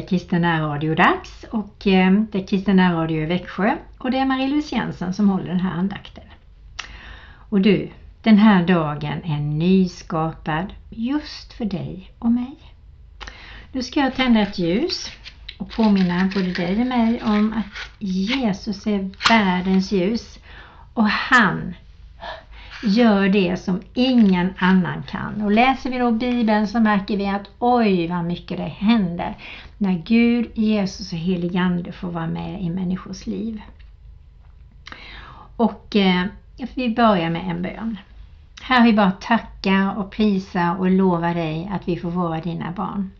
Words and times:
är 0.00 0.06
Kristen 0.06 0.60
Radio 0.60 0.94
dags 0.94 1.44
och 1.50 1.86
eh, 1.86 2.12
det 2.12 2.38
är 2.38 2.46
Kristen 2.46 2.92
Radio 2.92 3.22
i 3.22 3.26
Växjö 3.26 3.76
och 3.98 4.10
det 4.10 4.18
är 4.18 4.24
Marie-Louise 4.24 4.74
Jensen 4.74 5.14
som 5.14 5.28
håller 5.28 5.46
den 5.46 5.60
här 5.60 5.70
andakten. 5.70 6.24
Och 7.32 7.60
du, 7.60 7.90
den 8.22 8.38
här 8.38 8.66
dagen 8.66 9.24
är 9.24 9.40
nyskapad 9.40 10.66
just 10.90 11.52
för 11.52 11.64
dig 11.64 12.12
och 12.18 12.32
mig. 12.32 12.56
Nu 13.72 13.82
ska 13.82 14.00
jag 14.00 14.14
tända 14.14 14.40
ett 14.40 14.58
ljus 14.58 15.10
och 15.58 15.70
påminna 15.70 16.30
både 16.34 16.52
dig 16.52 16.80
och 16.80 16.86
mig 16.86 17.22
om 17.22 17.52
att 17.52 17.90
Jesus 17.98 18.86
är 18.86 19.10
världens 19.28 19.92
ljus 19.92 20.38
och 20.94 21.08
han 21.08 21.74
gör 22.82 23.28
det 23.28 23.56
som 23.56 23.80
ingen 23.94 24.54
annan 24.58 25.02
kan. 25.02 25.42
Och 25.42 25.50
läser 25.50 25.90
vi 25.90 25.98
då 25.98 26.10
Bibeln 26.10 26.68
så 26.68 26.80
märker 26.80 27.16
vi 27.16 27.28
att 27.28 27.50
oj 27.58 28.08
vad 28.08 28.24
mycket 28.24 28.56
det 28.56 28.64
händer 28.64 29.36
när 29.78 30.02
Gud, 30.06 30.50
Jesus 30.54 31.12
och 31.12 31.18
helig 31.18 31.56
Ande 31.56 31.92
får 31.92 32.10
vara 32.10 32.26
med 32.26 32.62
i 32.62 32.70
människors 32.70 33.26
liv. 33.26 33.60
Och 35.56 35.96
eh, 35.96 36.24
vi 36.74 36.94
börjar 36.94 37.30
med 37.30 37.50
en 37.50 37.62
bön. 37.62 37.96
Här 38.62 38.84
vi 38.84 38.92
bara 38.92 39.10
tacka 39.10 39.94
och 39.96 40.10
prisa 40.10 40.72
och 40.72 40.90
lova 40.90 41.34
dig 41.34 41.70
att 41.72 41.88
vi 41.88 41.96
får 41.96 42.10
vara 42.10 42.40
dina 42.40 42.72
barn. 42.72 43.10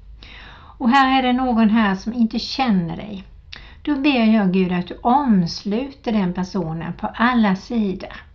Och 0.79 0.91
här 0.91 1.19
är 1.19 1.23
det 1.23 1.33
någon 1.33 1.71
här 1.71 1.95
som 1.95 2.13
inte 2.13 2.39
känner 2.39 2.97
dig. 2.97 3.25
Då 3.83 3.97
ber 3.97 4.35
jag 4.35 4.53
Gud 4.53 4.73
att 4.73 4.87
du 4.87 4.99
omsluter 5.03 6.13
den 6.13 6.33
personen 6.33 6.93
på 6.93 7.07
alla 7.15 7.57
sidor 7.57 8.30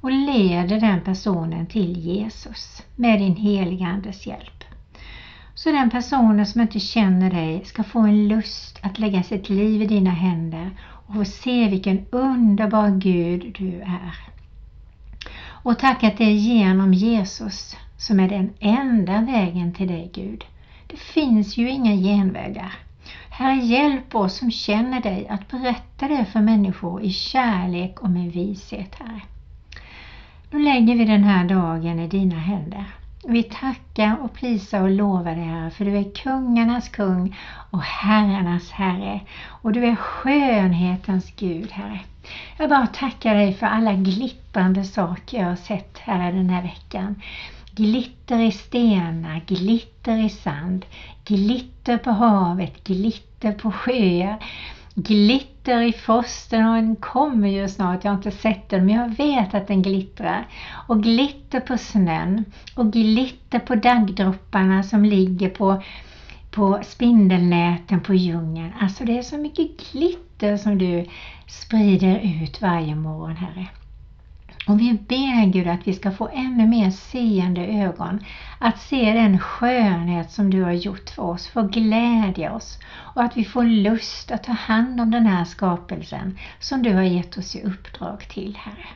och 0.00 0.10
leder 0.10 0.80
den 0.80 1.00
personen 1.00 1.66
till 1.66 1.98
Jesus 1.98 2.82
med 2.96 3.20
din 3.20 3.36
heliga 3.36 3.86
Andes 3.86 4.26
hjälp. 4.26 4.64
Så 5.54 5.72
den 5.72 5.90
personen 5.90 6.46
som 6.46 6.60
inte 6.60 6.80
känner 6.80 7.30
dig 7.30 7.64
ska 7.64 7.82
få 7.82 7.98
en 7.98 8.28
lust 8.28 8.78
att 8.82 8.98
lägga 8.98 9.22
sitt 9.22 9.48
liv 9.48 9.82
i 9.82 9.86
dina 9.86 10.10
händer 10.10 10.70
och 10.80 11.14
få 11.14 11.24
se 11.24 11.68
vilken 11.68 12.06
underbar 12.10 12.90
Gud 12.90 13.54
du 13.58 13.80
är. 13.80 14.14
Och 15.46 15.78
tack 15.78 16.04
att 16.04 16.18
det 16.18 16.24
är 16.24 16.30
genom 16.30 16.94
Jesus 16.94 17.76
som 17.96 18.20
är 18.20 18.28
den 18.28 18.52
enda 18.60 19.20
vägen 19.20 19.74
till 19.74 19.88
dig 19.88 20.10
Gud. 20.14 20.44
Det 20.86 20.96
finns 20.96 21.56
ju 21.56 21.70
inga 21.70 21.92
genvägar. 21.92 22.72
Herre, 23.30 23.56
hjälp 23.56 24.14
oss 24.14 24.36
som 24.36 24.50
känner 24.50 25.00
dig 25.00 25.28
att 25.28 25.48
berätta 25.48 26.08
det 26.08 26.24
för 26.24 26.40
människor 26.40 27.02
i 27.02 27.10
kärlek 27.10 28.00
och 28.00 28.10
med 28.10 28.32
vishet, 28.32 28.94
Herre. 28.94 29.20
Nu 30.54 30.62
lägger 30.62 30.96
vi 30.96 31.04
den 31.04 31.24
här 31.24 31.44
dagen 31.44 32.00
i 32.00 32.08
dina 32.08 32.38
händer. 32.38 32.84
Vi 33.24 33.42
tackar 33.42 34.16
och 34.22 34.34
prisar 34.34 34.82
och 34.82 34.90
lovar 34.90 35.34
dig 35.34 35.44
Herre, 35.44 35.70
för 35.70 35.84
du 35.84 35.96
är 35.96 36.10
kungarnas 36.10 36.88
kung 36.88 37.36
och 37.70 37.82
herrarnas 37.82 38.70
herre. 38.70 39.20
Och 39.46 39.72
du 39.72 39.84
är 39.86 39.96
skönhetens 39.96 41.32
Gud, 41.36 41.70
Herre. 41.72 42.00
Jag 42.58 42.68
bara 42.68 42.86
tackar 42.86 43.34
dig 43.34 43.54
för 43.54 43.66
alla 43.66 43.92
glittrande 43.92 44.84
saker 44.84 45.38
jag 45.38 45.48
har 45.48 45.56
sett 45.56 45.98
här 45.98 46.32
den 46.32 46.50
här 46.50 46.62
veckan. 46.62 47.22
Glitter 47.70 48.40
i 48.40 48.52
stenar, 48.52 49.42
glitter 49.46 50.24
i 50.24 50.28
sand, 50.28 50.84
glitter 51.24 51.98
på 51.98 52.10
havet, 52.10 52.84
glitter 52.84 53.52
på 53.52 53.72
sjöar, 53.72 54.36
glitter 54.94 55.82
i 55.82 55.92
frosten 55.92 56.66
och 56.66 56.74
den 56.74 56.96
kommer 56.96 57.48
ju 57.48 57.68
snart, 57.68 58.04
jag 58.04 58.10
har 58.10 58.16
inte 58.16 58.30
sett 58.30 58.68
den 58.68 58.86
men 58.86 58.94
jag 58.94 59.16
vet 59.16 59.54
att 59.54 59.68
den 59.68 59.82
glittrar. 59.82 60.46
Och 60.88 61.02
glitter 61.02 61.60
på 61.60 61.78
snön 61.78 62.44
och 62.76 62.92
glitter 62.92 63.58
på 63.58 63.74
daggdropparna 63.74 64.82
som 64.82 65.04
ligger 65.04 65.48
på, 65.48 65.82
på 66.50 66.80
spindelnäten 66.84 68.00
på 68.00 68.14
djungeln. 68.14 68.72
Alltså 68.80 69.04
det 69.04 69.18
är 69.18 69.22
så 69.22 69.38
mycket 69.38 69.92
glitter 69.92 70.56
som 70.56 70.78
du 70.78 71.06
sprider 71.46 72.42
ut 72.42 72.60
varje 72.60 72.94
morgon 72.94 73.36
Herre. 73.36 73.66
Och 74.66 74.80
vi 74.80 74.92
ber 74.92 75.46
Gud 75.46 75.68
att 75.68 75.88
vi 75.88 75.92
ska 75.92 76.10
få 76.10 76.28
ännu 76.28 76.66
mer 76.66 76.90
seende 76.90 77.66
ögon. 77.66 78.24
Att 78.58 78.78
se 78.78 79.12
den 79.12 79.38
skönhet 79.38 80.30
som 80.30 80.50
du 80.50 80.62
har 80.62 80.72
gjort 80.72 81.10
för 81.10 81.22
oss, 81.22 81.48
få 81.48 81.62
glädja 81.62 82.52
oss 82.52 82.78
och 83.14 83.22
att 83.22 83.36
vi 83.36 83.44
får 83.44 83.64
lust 83.64 84.30
att 84.30 84.44
ta 84.44 84.52
hand 84.52 85.00
om 85.00 85.10
den 85.10 85.26
här 85.26 85.44
skapelsen 85.44 86.38
som 86.58 86.82
du 86.82 86.94
har 86.94 87.02
gett 87.02 87.38
oss 87.38 87.56
i 87.56 87.62
uppdrag 87.62 88.28
till 88.28 88.58
Herre. 88.60 88.86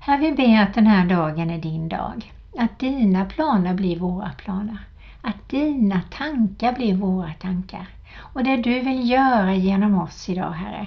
Herre, 0.00 0.20
vi 0.20 0.32
ber 0.32 0.62
att 0.62 0.74
den 0.74 0.86
här 0.86 1.06
dagen 1.06 1.50
är 1.50 1.58
din 1.58 1.88
dag. 1.88 2.32
Att 2.58 2.78
dina 2.78 3.24
planer 3.24 3.74
blir 3.74 3.98
våra 3.98 4.30
planer. 4.30 4.78
Att 5.22 5.48
dina 5.48 6.00
tankar 6.10 6.72
blir 6.72 6.94
våra 6.94 7.32
tankar. 7.32 7.86
Och 8.16 8.44
det 8.44 8.56
du 8.56 8.80
vill 8.80 9.10
göra 9.10 9.54
genom 9.54 9.98
oss 9.98 10.28
idag 10.28 10.50
Herre, 10.50 10.86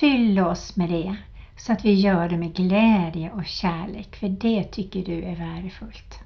fyll 0.00 0.40
oss 0.40 0.76
med 0.76 0.90
det 0.90 1.16
så 1.60 1.72
att 1.72 1.84
vi 1.84 1.92
gör 1.92 2.28
det 2.28 2.36
med 2.36 2.54
glädje 2.54 3.30
och 3.30 3.46
kärlek, 3.46 4.16
för 4.16 4.28
det 4.28 4.64
tycker 4.64 5.04
du 5.04 5.22
är 5.22 5.36
värdefullt. 5.36 6.20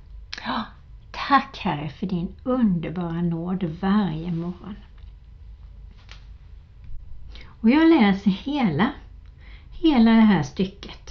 Ja, 0.46 0.64
tack 1.10 1.58
Herre 1.58 1.88
för 1.88 2.06
din 2.06 2.34
underbara 2.44 3.22
nåd 3.22 3.64
varje 3.80 4.32
morgon. 4.32 4.76
Och 7.60 7.70
jag 7.70 7.88
läser 7.88 8.30
hela, 8.30 8.92
hela 9.72 10.10
det 10.10 10.20
här 10.20 10.42
stycket. 10.42 11.10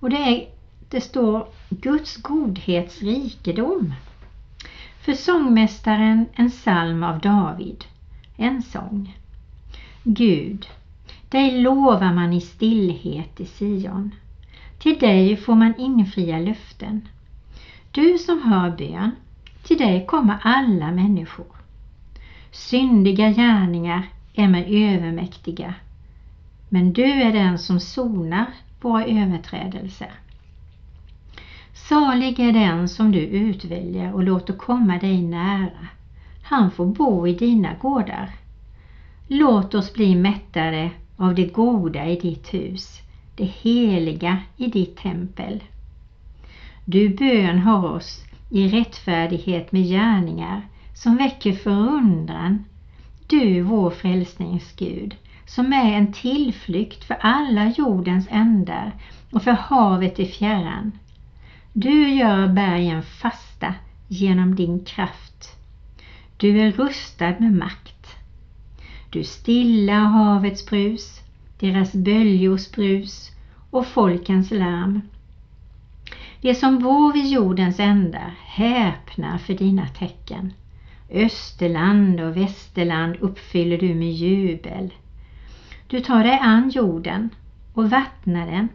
Och 0.00 0.10
det, 0.10 0.16
är, 0.16 0.48
det 0.88 1.00
står 1.00 1.48
Guds 1.68 2.16
godhets 2.16 3.02
rikedom. 3.02 3.94
För 5.00 5.12
sångmästaren 5.12 6.26
en 6.34 6.50
psalm 6.50 7.02
av 7.02 7.20
David, 7.20 7.84
en 8.36 8.62
sång. 8.62 9.16
Gud, 10.02 10.66
dig 11.32 11.62
lovar 11.62 12.12
man 12.12 12.32
i 12.32 12.40
stillhet 12.40 13.40
i 13.40 13.46
Sion. 13.46 14.14
Till 14.78 14.98
dig 14.98 15.36
får 15.36 15.54
man 15.54 15.74
infria 15.78 16.38
löften. 16.38 17.08
Du 17.90 18.18
som 18.18 18.42
hör 18.42 18.70
bön, 18.70 19.10
till 19.62 19.78
dig 19.78 20.06
kommer 20.06 20.38
alla 20.42 20.90
människor. 20.90 21.46
Syndiga 22.50 23.30
gärningar 23.30 24.08
är 24.34 24.48
mig 24.48 24.94
övermäktiga, 24.94 25.74
men 26.68 26.92
du 26.92 27.04
är 27.04 27.32
den 27.32 27.58
som 27.58 27.80
sonar 27.80 28.46
våra 28.80 29.04
överträdelser. 29.04 30.12
Salig 31.74 32.40
är 32.40 32.52
den 32.52 32.88
som 32.88 33.12
du 33.12 33.18
utväljer 33.20 34.14
och 34.14 34.22
låter 34.22 34.52
komma 34.52 34.98
dig 34.98 35.22
nära. 35.22 35.88
Han 36.42 36.70
får 36.70 36.86
bo 36.86 37.26
i 37.26 37.34
dina 37.34 37.74
gårdar. 37.74 38.30
Låt 39.28 39.74
oss 39.74 39.92
bli 39.92 40.14
mättade 40.14 40.90
av 41.16 41.34
det 41.34 41.46
goda 41.46 42.06
i 42.06 42.16
ditt 42.16 42.54
hus, 42.54 43.00
det 43.36 43.44
heliga 43.44 44.38
i 44.56 44.66
ditt 44.66 44.96
tempel. 44.96 45.62
Du 46.84 47.08
bön 47.08 47.58
har 47.58 47.88
oss 47.88 48.24
i 48.50 48.68
rättfärdighet 48.68 49.72
med 49.72 49.82
gärningar 49.82 50.62
som 50.94 51.16
väcker 51.16 51.52
förundran. 51.52 52.64
Du 53.26 53.62
vår 53.62 53.90
frälsningsgud, 53.90 55.16
som 55.46 55.72
är 55.72 55.92
en 55.92 56.12
tillflykt 56.12 57.04
för 57.04 57.16
alla 57.20 57.68
jordens 57.68 58.26
ändar 58.30 58.92
och 59.30 59.42
för 59.42 59.52
havet 59.52 60.20
i 60.20 60.26
fjärran. 60.26 60.92
Du 61.72 62.08
gör 62.08 62.48
bergen 62.48 63.02
fasta 63.02 63.74
genom 64.08 64.54
din 64.54 64.84
kraft. 64.84 65.56
Du 66.36 66.60
är 66.60 66.72
rustad 66.72 67.34
med 67.38 67.52
makt. 67.52 67.91
Du 69.12 69.24
stilla 69.24 69.94
havets 69.94 70.66
brus, 70.66 71.20
deras 71.58 71.92
böljors 71.92 72.70
brus 72.70 73.30
och 73.70 73.86
folkens 73.86 74.50
larm. 74.50 75.00
De 76.40 76.54
som 76.54 76.78
bor 76.78 77.12
vid 77.12 77.26
jordens 77.26 77.80
ändar 77.80 78.34
häpnar 78.44 79.38
för 79.38 79.54
dina 79.54 79.86
tecken. 79.86 80.52
Österland 81.10 82.20
och 82.20 82.36
västerland 82.36 83.16
uppfyller 83.20 83.78
du 83.78 83.94
med 83.94 84.12
jubel. 84.12 84.94
Du 85.86 86.00
tar 86.00 86.24
dig 86.24 86.38
an 86.42 86.70
jorden 86.70 87.30
och 87.74 87.90
vattnar 87.90 88.46
den. 88.46 88.68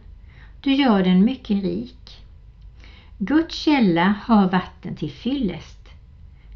Du 0.61 0.73
gör 0.73 1.03
den 1.03 1.25
mycket 1.25 1.63
rik. 1.63 2.17
Guds 3.17 3.55
källa 3.55 4.15
har 4.23 4.49
vatten 4.49 4.95
till 4.95 5.11
fyllest. 5.11 5.89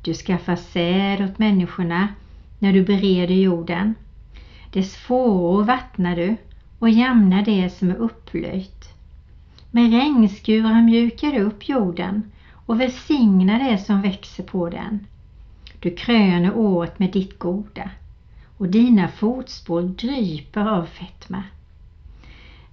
Du 0.01 0.13
skaffar 0.13 0.55
säd 0.55 1.21
åt 1.21 1.39
människorna 1.39 2.07
när 2.61 2.73
du 2.73 2.83
bereder 2.83 3.35
jorden. 3.35 3.95
Dess 4.71 4.95
fåror 4.95 5.63
vattnar 5.63 6.15
du 6.15 6.35
och 6.79 6.89
jämnar 6.89 7.45
det 7.45 7.69
som 7.69 7.89
är 7.89 7.95
upplöjt. 7.95 8.93
Med 9.71 9.91
regnskurar 9.91 10.81
mjukar 10.81 11.31
du 11.31 11.39
upp 11.39 11.69
jorden 11.69 12.31
och 12.65 12.81
välsignar 12.81 13.59
det 13.59 13.77
som 13.77 14.01
växer 14.01 14.43
på 14.43 14.69
den. 14.69 15.07
Du 15.79 15.95
kröner 15.95 16.57
året 16.57 16.99
med 16.99 17.11
ditt 17.11 17.39
goda 17.39 17.89
och 18.57 18.67
dina 18.67 19.07
fotspår 19.07 19.81
dryper 19.81 20.65
av 20.65 20.85
fetma. 20.85 21.43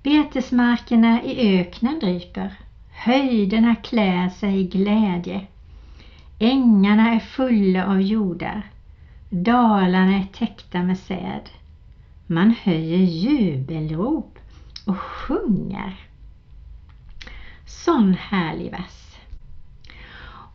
Betesmarkerna 0.03 1.23
i 1.23 1.61
öknen 1.61 2.01
dryper, 2.01 2.53
höjderna 2.91 3.75
klär 3.75 4.29
sig 4.29 4.61
i 4.61 4.65
glädje. 4.65 5.47
Ängarna 6.39 7.15
är 7.15 7.21
fulla 7.21 7.87
av 7.87 8.01
jordar 8.01 8.63
Dalarna 9.31 10.17
är 10.17 10.27
täckta 10.33 10.83
med 10.83 10.99
säd. 10.99 11.51
Man 12.27 12.55
höjer 12.63 12.99
jubelrop 12.99 14.39
och 14.87 14.99
sjunger. 14.99 15.97
Sån 17.67 18.15
härlig 18.15 18.71
vers. 18.71 19.17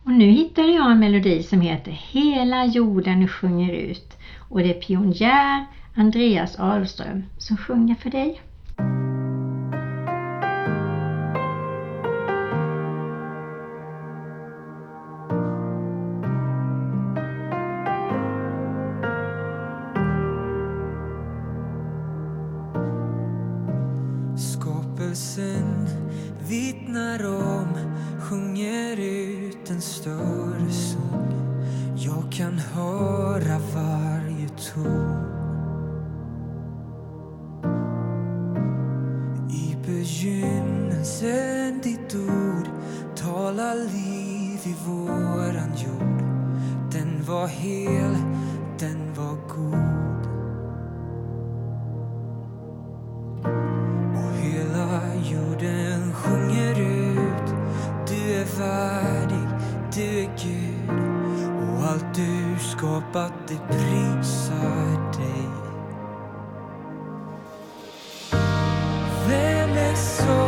Och 0.04 0.12
nu 0.12 0.30
hittade 0.30 0.68
jag 0.68 0.92
en 0.92 0.98
melodi 0.98 1.42
som 1.42 1.60
heter 1.60 1.90
Hela 1.90 2.64
jorden 2.64 3.28
sjunger 3.28 3.72
ut 3.72 4.18
och 4.38 4.58
det 4.58 4.76
är 4.76 4.80
pionjär 4.80 5.66
Andreas 5.94 6.58
Ahlström 6.58 7.24
som 7.38 7.56
sjunger 7.56 7.94
för 7.94 8.10
dig. 8.10 8.40
Du 63.12 63.18
att 63.18 63.48
det 63.48 63.58
prisar 63.68 65.12
dig. 65.18 65.48
Vem 69.28 69.70
är 69.70 69.94
så 69.94 70.43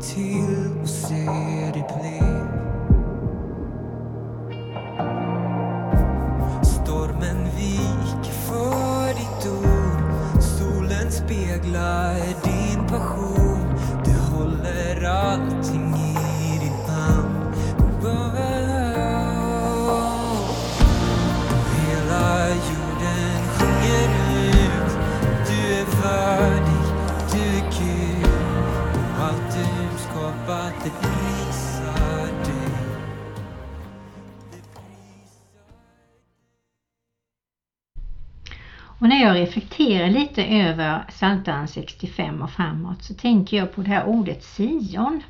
till 0.00 0.70
och 0.82 0.88
se 0.88 1.59
jag 39.98 40.12
lite 40.12 40.44
över 40.44 41.04
Psaltaren 41.08 41.68
65 41.68 42.42
och 42.42 42.50
framåt 42.50 43.02
så 43.02 43.14
tänker 43.14 43.56
jag 43.56 43.74
på 43.74 43.82
det 43.82 43.88
här 43.88 44.06
ordet 44.06 44.44
Sion. 44.44 45.22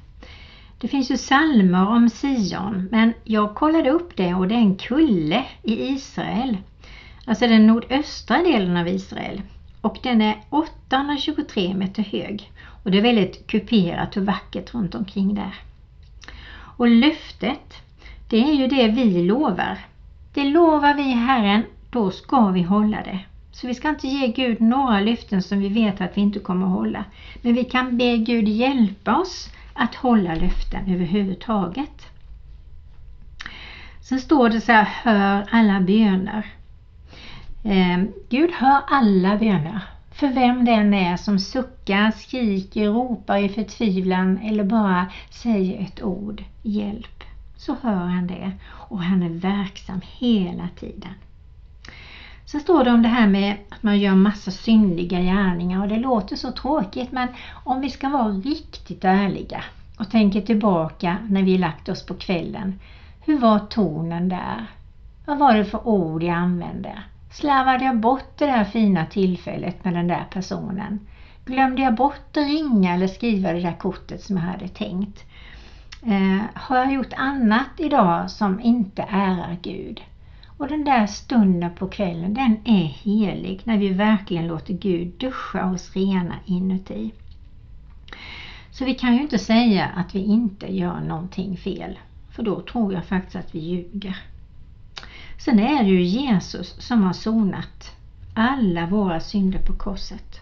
Det 0.78 0.88
finns 0.88 1.10
ju 1.10 1.16
salmer 1.16 1.88
om 1.88 2.10
Sion 2.10 2.88
men 2.90 3.12
jag 3.24 3.54
kollade 3.54 3.90
upp 3.90 4.16
det 4.16 4.34
och 4.34 4.48
det 4.48 4.54
är 4.54 4.58
en 4.58 4.76
kulle 4.76 5.44
i 5.62 5.88
Israel. 5.88 6.56
Alltså 7.24 7.46
den 7.46 7.66
nordöstra 7.66 8.38
delen 8.38 8.76
av 8.76 8.88
Israel. 8.88 9.42
Och 9.80 9.98
den 10.02 10.20
är 10.22 10.36
823 10.50 11.74
meter 11.74 12.02
hög. 12.02 12.52
Och 12.82 12.90
det 12.90 12.98
är 12.98 13.02
väldigt 13.02 13.46
kuperat 13.46 14.16
och 14.16 14.26
vackert 14.26 14.74
runt 14.74 14.94
omkring 14.94 15.34
där. 15.34 15.54
Och 16.76 16.88
löftet, 16.88 17.74
det 18.28 18.50
är 18.50 18.52
ju 18.52 18.66
det 18.66 18.88
vi 18.88 19.22
lovar. 19.22 19.78
Det 20.34 20.44
lovar 20.44 20.94
vi 20.94 21.02
Herren, 21.02 21.62
då 21.90 22.10
ska 22.10 22.48
vi 22.48 22.62
hålla 22.62 23.02
det. 23.02 23.20
Så 23.60 23.66
vi 23.66 23.74
ska 23.74 23.88
inte 23.88 24.08
ge 24.08 24.26
Gud 24.28 24.60
några 24.60 25.00
löften 25.00 25.42
som 25.42 25.58
vi 25.58 25.68
vet 25.68 26.00
att 26.00 26.16
vi 26.16 26.20
inte 26.20 26.38
kommer 26.38 26.66
att 26.66 26.72
hålla. 26.72 27.04
Men 27.42 27.54
vi 27.54 27.64
kan 27.64 27.96
be 27.98 28.16
Gud 28.16 28.48
hjälpa 28.48 29.16
oss 29.16 29.50
att 29.74 29.94
hålla 29.94 30.34
löften 30.34 30.94
överhuvudtaget. 30.94 32.06
Sen 34.00 34.20
står 34.20 34.48
det 34.48 34.60
så 34.60 34.72
här, 34.72 34.84
hör 34.84 35.46
alla 35.50 35.80
böner. 35.80 36.46
Eh, 37.64 38.04
Gud 38.28 38.50
hör 38.52 38.80
alla 38.86 39.36
böner. 39.36 39.80
För 40.10 40.28
vem 40.28 40.64
den 40.64 40.94
är 40.94 41.16
som 41.16 41.38
suckar, 41.38 42.10
skriker, 42.10 42.88
ropar 42.88 43.36
i 43.36 43.48
förtvivlan 43.48 44.38
eller 44.38 44.64
bara 44.64 45.06
säger 45.30 45.82
ett 45.82 46.02
ord, 46.02 46.44
hjälp, 46.62 47.24
så 47.56 47.76
hör 47.82 48.06
han 48.06 48.26
det 48.26 48.52
och 48.70 49.02
han 49.02 49.22
är 49.22 49.28
verksam 49.28 50.00
hela 50.18 50.68
tiden. 50.76 51.14
Sen 52.50 52.60
står 52.60 52.84
det 52.84 52.90
om 52.90 53.02
det 53.02 53.08
här 53.08 53.26
med 53.26 53.56
att 53.68 53.82
man 53.82 53.98
gör 53.98 54.14
massa 54.14 54.50
syndiga 54.50 55.20
gärningar 55.20 55.82
och 55.82 55.88
det 55.88 55.98
låter 55.98 56.36
så 56.36 56.52
tråkigt 56.52 57.12
men 57.12 57.28
om 57.64 57.80
vi 57.80 57.90
ska 57.90 58.08
vara 58.08 58.28
riktigt 58.28 59.04
ärliga 59.04 59.64
och 59.98 60.10
tänker 60.10 60.40
tillbaka 60.40 61.18
när 61.28 61.42
vi 61.42 61.58
lagt 61.58 61.88
oss 61.88 62.06
på 62.06 62.14
kvällen. 62.14 62.78
Hur 63.24 63.38
var 63.38 63.58
tonen 63.58 64.28
där? 64.28 64.66
Vad 65.24 65.38
var 65.38 65.54
det 65.54 65.64
för 65.64 65.88
ord 65.88 66.22
jag 66.22 66.36
använde? 66.36 67.02
Slarvade 67.32 67.84
jag 67.84 67.96
bort 67.96 68.38
det 68.38 68.46
där 68.46 68.64
fina 68.64 69.06
tillfället 69.06 69.84
med 69.84 69.94
den 69.94 70.08
där 70.08 70.24
personen? 70.30 70.98
Glömde 71.44 71.82
jag 71.82 71.94
bort 71.94 72.36
att 72.36 72.36
ringa 72.36 72.94
eller 72.94 73.06
skriva 73.06 73.52
det 73.52 73.60
där 73.60 73.78
kortet 73.78 74.22
som 74.22 74.36
jag 74.36 74.44
hade 74.44 74.68
tänkt? 74.68 75.24
Eh, 76.02 76.42
har 76.54 76.76
jag 76.76 76.92
gjort 76.92 77.12
annat 77.16 77.70
idag 77.76 78.30
som 78.30 78.60
inte 78.60 79.02
ärar 79.02 79.56
Gud? 79.62 80.00
Och 80.60 80.68
den 80.68 80.84
där 80.84 81.06
stunden 81.06 81.74
på 81.74 81.88
kvällen, 81.88 82.34
den 82.34 82.56
är 82.64 82.84
helig 82.84 83.60
när 83.64 83.78
vi 83.78 83.88
verkligen 83.88 84.46
låter 84.46 84.74
Gud 84.74 85.08
duscha 85.18 85.70
oss 85.70 85.96
rena 85.96 86.34
inuti. 86.46 87.12
Så 88.70 88.84
vi 88.84 88.94
kan 88.94 89.14
ju 89.14 89.22
inte 89.22 89.38
säga 89.38 89.86
att 89.86 90.14
vi 90.14 90.18
inte 90.18 90.76
gör 90.76 91.00
någonting 91.00 91.56
fel, 91.56 91.98
för 92.30 92.42
då 92.42 92.60
tror 92.60 92.92
jag 92.92 93.04
faktiskt 93.04 93.36
att 93.36 93.54
vi 93.54 93.58
ljuger. 93.58 94.16
Sen 95.38 95.58
är 95.58 95.84
det 95.84 95.90
ju 95.90 96.02
Jesus 96.02 96.74
som 96.78 97.02
har 97.02 97.12
sonat 97.12 97.96
alla 98.34 98.86
våra 98.86 99.20
synder 99.20 99.58
på 99.58 99.72
korset. 99.72 100.40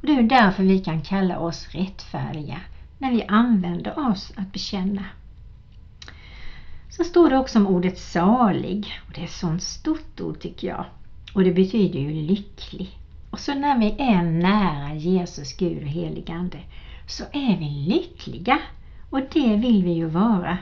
Och 0.00 0.06
Det 0.06 0.12
är 0.12 0.22
ju 0.22 0.28
därför 0.28 0.62
vi 0.62 0.78
kan 0.78 1.02
kalla 1.02 1.38
oss 1.38 1.68
rättfärdiga 1.68 2.60
när 2.98 3.10
vi 3.10 3.22
använder 3.22 4.08
oss 4.10 4.32
att 4.36 4.52
bekänna. 4.52 5.04
Så 6.98 7.04
står 7.04 7.30
det 7.30 7.38
också 7.38 7.58
om 7.58 7.66
ordet 7.66 7.98
salig 7.98 9.00
och 9.06 9.12
det 9.14 9.20
är 9.20 9.24
ett 9.24 9.30
sånt 9.30 9.62
stort 9.62 10.20
ord 10.20 10.40
tycker 10.40 10.68
jag. 10.68 10.84
Och 11.34 11.44
det 11.44 11.52
betyder 11.52 11.98
ju 11.98 12.12
lycklig. 12.12 12.98
Och 13.30 13.38
så 13.38 13.54
när 13.54 13.78
vi 13.78 13.96
är 13.98 14.22
nära 14.22 14.94
Jesus, 14.94 15.56
Gud 15.56 15.82
och 15.82 15.88
helig 15.88 16.30
Ande 16.30 16.60
så 17.06 17.24
är 17.32 17.58
vi 17.58 17.64
lyckliga 17.64 18.58
Och 19.10 19.20
det 19.32 19.56
vill 19.56 19.84
vi 19.84 19.92
ju 19.92 20.06
vara. 20.06 20.58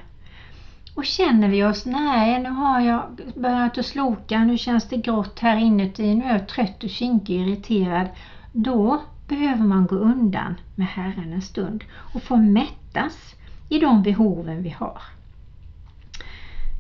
Och 0.94 1.04
känner 1.04 1.48
vi 1.48 1.64
oss, 1.64 1.86
nej 1.86 2.40
nu 2.42 2.50
har 2.50 2.80
jag 2.80 3.02
börjat 3.34 3.78
att 3.78 3.86
sloka, 3.86 4.44
nu 4.44 4.58
känns 4.58 4.88
det 4.88 4.96
grått 4.96 5.38
här 5.38 5.56
inuti, 5.56 6.14
nu 6.14 6.24
är 6.24 6.32
jag 6.32 6.48
trött 6.48 6.84
och 6.84 6.90
kinkig 6.90 7.40
och 7.40 7.46
irriterad. 7.48 8.08
Då 8.52 9.02
behöver 9.28 9.64
man 9.64 9.86
gå 9.86 9.96
undan 9.96 10.54
med 10.74 10.86
Herren 10.86 11.32
en 11.32 11.42
stund 11.42 11.84
och 12.14 12.22
få 12.22 12.36
mättas 12.36 13.34
i 13.68 13.78
de 13.78 14.02
behoven 14.02 14.62
vi 14.62 14.70
har. 14.70 15.15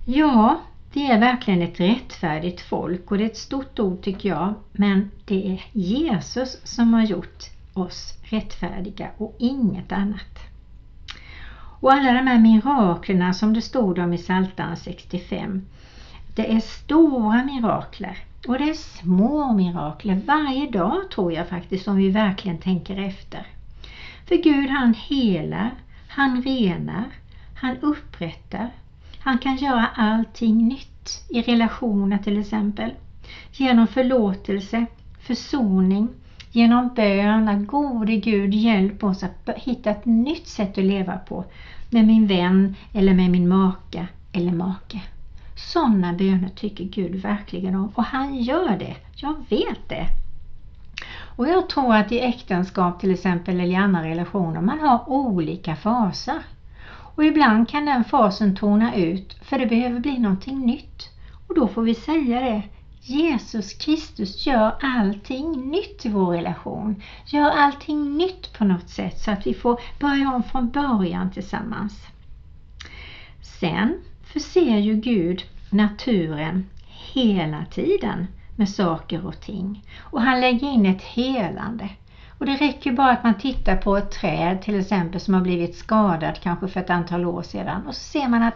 Ja, 0.08 0.60
vi 0.92 1.10
är 1.10 1.20
verkligen 1.20 1.62
ett 1.62 1.80
rättfärdigt 1.80 2.60
folk 2.60 3.10
och 3.10 3.18
det 3.18 3.24
är 3.24 3.30
ett 3.30 3.36
stort 3.36 3.78
ord 3.78 4.02
tycker 4.02 4.28
jag, 4.28 4.54
men 4.72 5.10
det 5.24 5.52
är 5.52 5.64
Jesus 5.72 6.60
som 6.64 6.94
har 6.94 7.02
gjort 7.02 7.44
oss 7.72 8.14
rättfärdiga 8.22 9.10
och 9.16 9.36
inget 9.38 9.92
annat. 9.92 10.38
Och 11.80 11.92
alla 11.92 12.12
de 12.12 12.26
här 12.26 12.38
miraklerna 12.38 13.34
som 13.34 13.52
det 13.52 13.62
stod 13.62 13.98
om 13.98 14.12
i 14.12 14.18
Psaltaren 14.18 14.76
65, 14.76 15.66
det 16.34 16.52
är 16.52 16.60
stora 16.60 17.44
mirakler 17.44 18.18
och 18.48 18.58
det 18.58 18.70
är 18.70 18.74
små 18.74 19.52
mirakler 19.52 20.20
varje 20.26 20.70
dag 20.70 21.10
tror 21.14 21.32
jag 21.32 21.48
faktiskt 21.48 21.88
om 21.88 21.96
vi 21.96 22.10
verkligen 22.10 22.58
tänker 22.58 22.98
efter. 22.98 23.46
För 24.28 24.36
Gud 24.36 24.70
han 24.70 24.94
helar, 24.94 25.70
han 26.08 26.42
renar, 26.42 27.04
han 27.54 27.76
upprättar, 27.76 28.70
han 29.26 29.38
kan 29.38 29.56
göra 29.56 29.86
allting 29.86 30.68
nytt 30.68 31.24
i 31.28 31.42
relationer 31.42 32.18
till 32.18 32.40
exempel. 32.40 32.94
Genom 33.52 33.86
förlåtelse, 33.86 34.86
försoning, 35.20 36.08
genom 36.52 36.94
bön, 36.94 37.48
att 37.48 37.66
gode 37.66 38.16
Gud 38.16 38.54
hjälp 38.54 39.04
oss 39.04 39.22
att 39.22 39.48
hitta 39.56 39.90
ett 39.90 40.04
nytt 40.04 40.48
sätt 40.48 40.78
att 40.78 40.84
leva 40.84 41.18
på 41.18 41.44
med 41.90 42.06
min 42.06 42.26
vän 42.26 42.74
eller 42.92 43.14
med 43.14 43.30
min 43.30 43.48
maka 43.48 44.06
eller 44.32 44.52
make. 44.52 45.02
Sådana 45.56 46.12
böner 46.12 46.48
tycker 46.48 46.84
Gud 46.84 47.14
verkligen 47.14 47.74
om 47.74 47.88
och 47.94 48.04
han 48.04 48.34
gör 48.34 48.76
det. 48.78 48.96
Jag 49.16 49.34
vet 49.48 49.88
det. 49.88 50.06
Och 51.36 51.48
jag 51.48 51.68
tror 51.68 51.94
att 51.94 52.12
i 52.12 52.20
äktenskap 52.20 53.00
till 53.00 53.10
exempel 53.10 53.60
eller 53.60 53.72
i 53.72 53.76
andra 53.76 54.04
relationer 54.04 54.60
man 54.60 54.80
har 54.80 55.10
olika 55.10 55.76
faser. 55.76 56.42
Och 57.16 57.24
ibland 57.24 57.68
kan 57.68 57.84
den 57.86 58.04
fasen 58.04 58.56
tona 58.56 58.94
ut 58.94 59.36
för 59.42 59.58
det 59.58 59.66
behöver 59.66 60.00
bli 60.00 60.18
någonting 60.18 60.66
nytt. 60.66 61.10
Och 61.48 61.54
då 61.54 61.68
får 61.68 61.82
vi 61.82 61.94
säga 61.94 62.40
det. 62.40 62.62
Jesus 63.00 63.74
Kristus 63.74 64.46
gör 64.46 64.76
allting 64.82 65.70
nytt 65.70 66.06
i 66.06 66.08
vår 66.08 66.32
relation. 66.32 67.02
Gör 67.26 67.50
allting 67.50 68.16
nytt 68.16 68.58
på 68.58 68.64
något 68.64 68.88
sätt 68.88 69.20
så 69.20 69.30
att 69.30 69.46
vi 69.46 69.54
får 69.54 69.80
börja 70.00 70.34
om 70.34 70.42
från 70.42 70.70
början 70.70 71.30
tillsammans. 71.30 72.06
Sen 73.60 73.94
förser 74.24 74.78
ju 74.78 74.94
Gud 74.94 75.44
naturen 75.70 76.66
hela 76.86 77.64
tiden 77.70 78.26
med 78.56 78.68
saker 78.68 79.26
och 79.26 79.40
ting. 79.40 79.84
Och 80.00 80.22
han 80.22 80.40
lägger 80.40 80.72
in 80.72 80.86
ett 80.86 81.02
helande. 81.02 81.88
Och 82.38 82.46
det 82.46 82.56
räcker 82.56 82.92
bara 82.92 83.10
att 83.10 83.24
man 83.24 83.38
tittar 83.38 83.76
på 83.76 83.96
ett 83.96 84.10
träd 84.10 84.62
till 84.62 84.80
exempel 84.80 85.20
som 85.20 85.34
har 85.34 85.40
blivit 85.40 85.76
skadat 85.76 86.40
kanske 86.40 86.68
för 86.68 86.80
ett 86.80 86.90
antal 86.90 87.24
år 87.24 87.42
sedan 87.42 87.86
och 87.86 87.94
så 87.94 88.00
ser 88.00 88.28
man 88.28 88.42
att, 88.42 88.54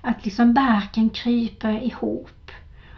att 0.00 0.24
liksom 0.24 0.54
barken 0.54 1.10
kryper 1.10 1.82
ihop. 1.82 2.50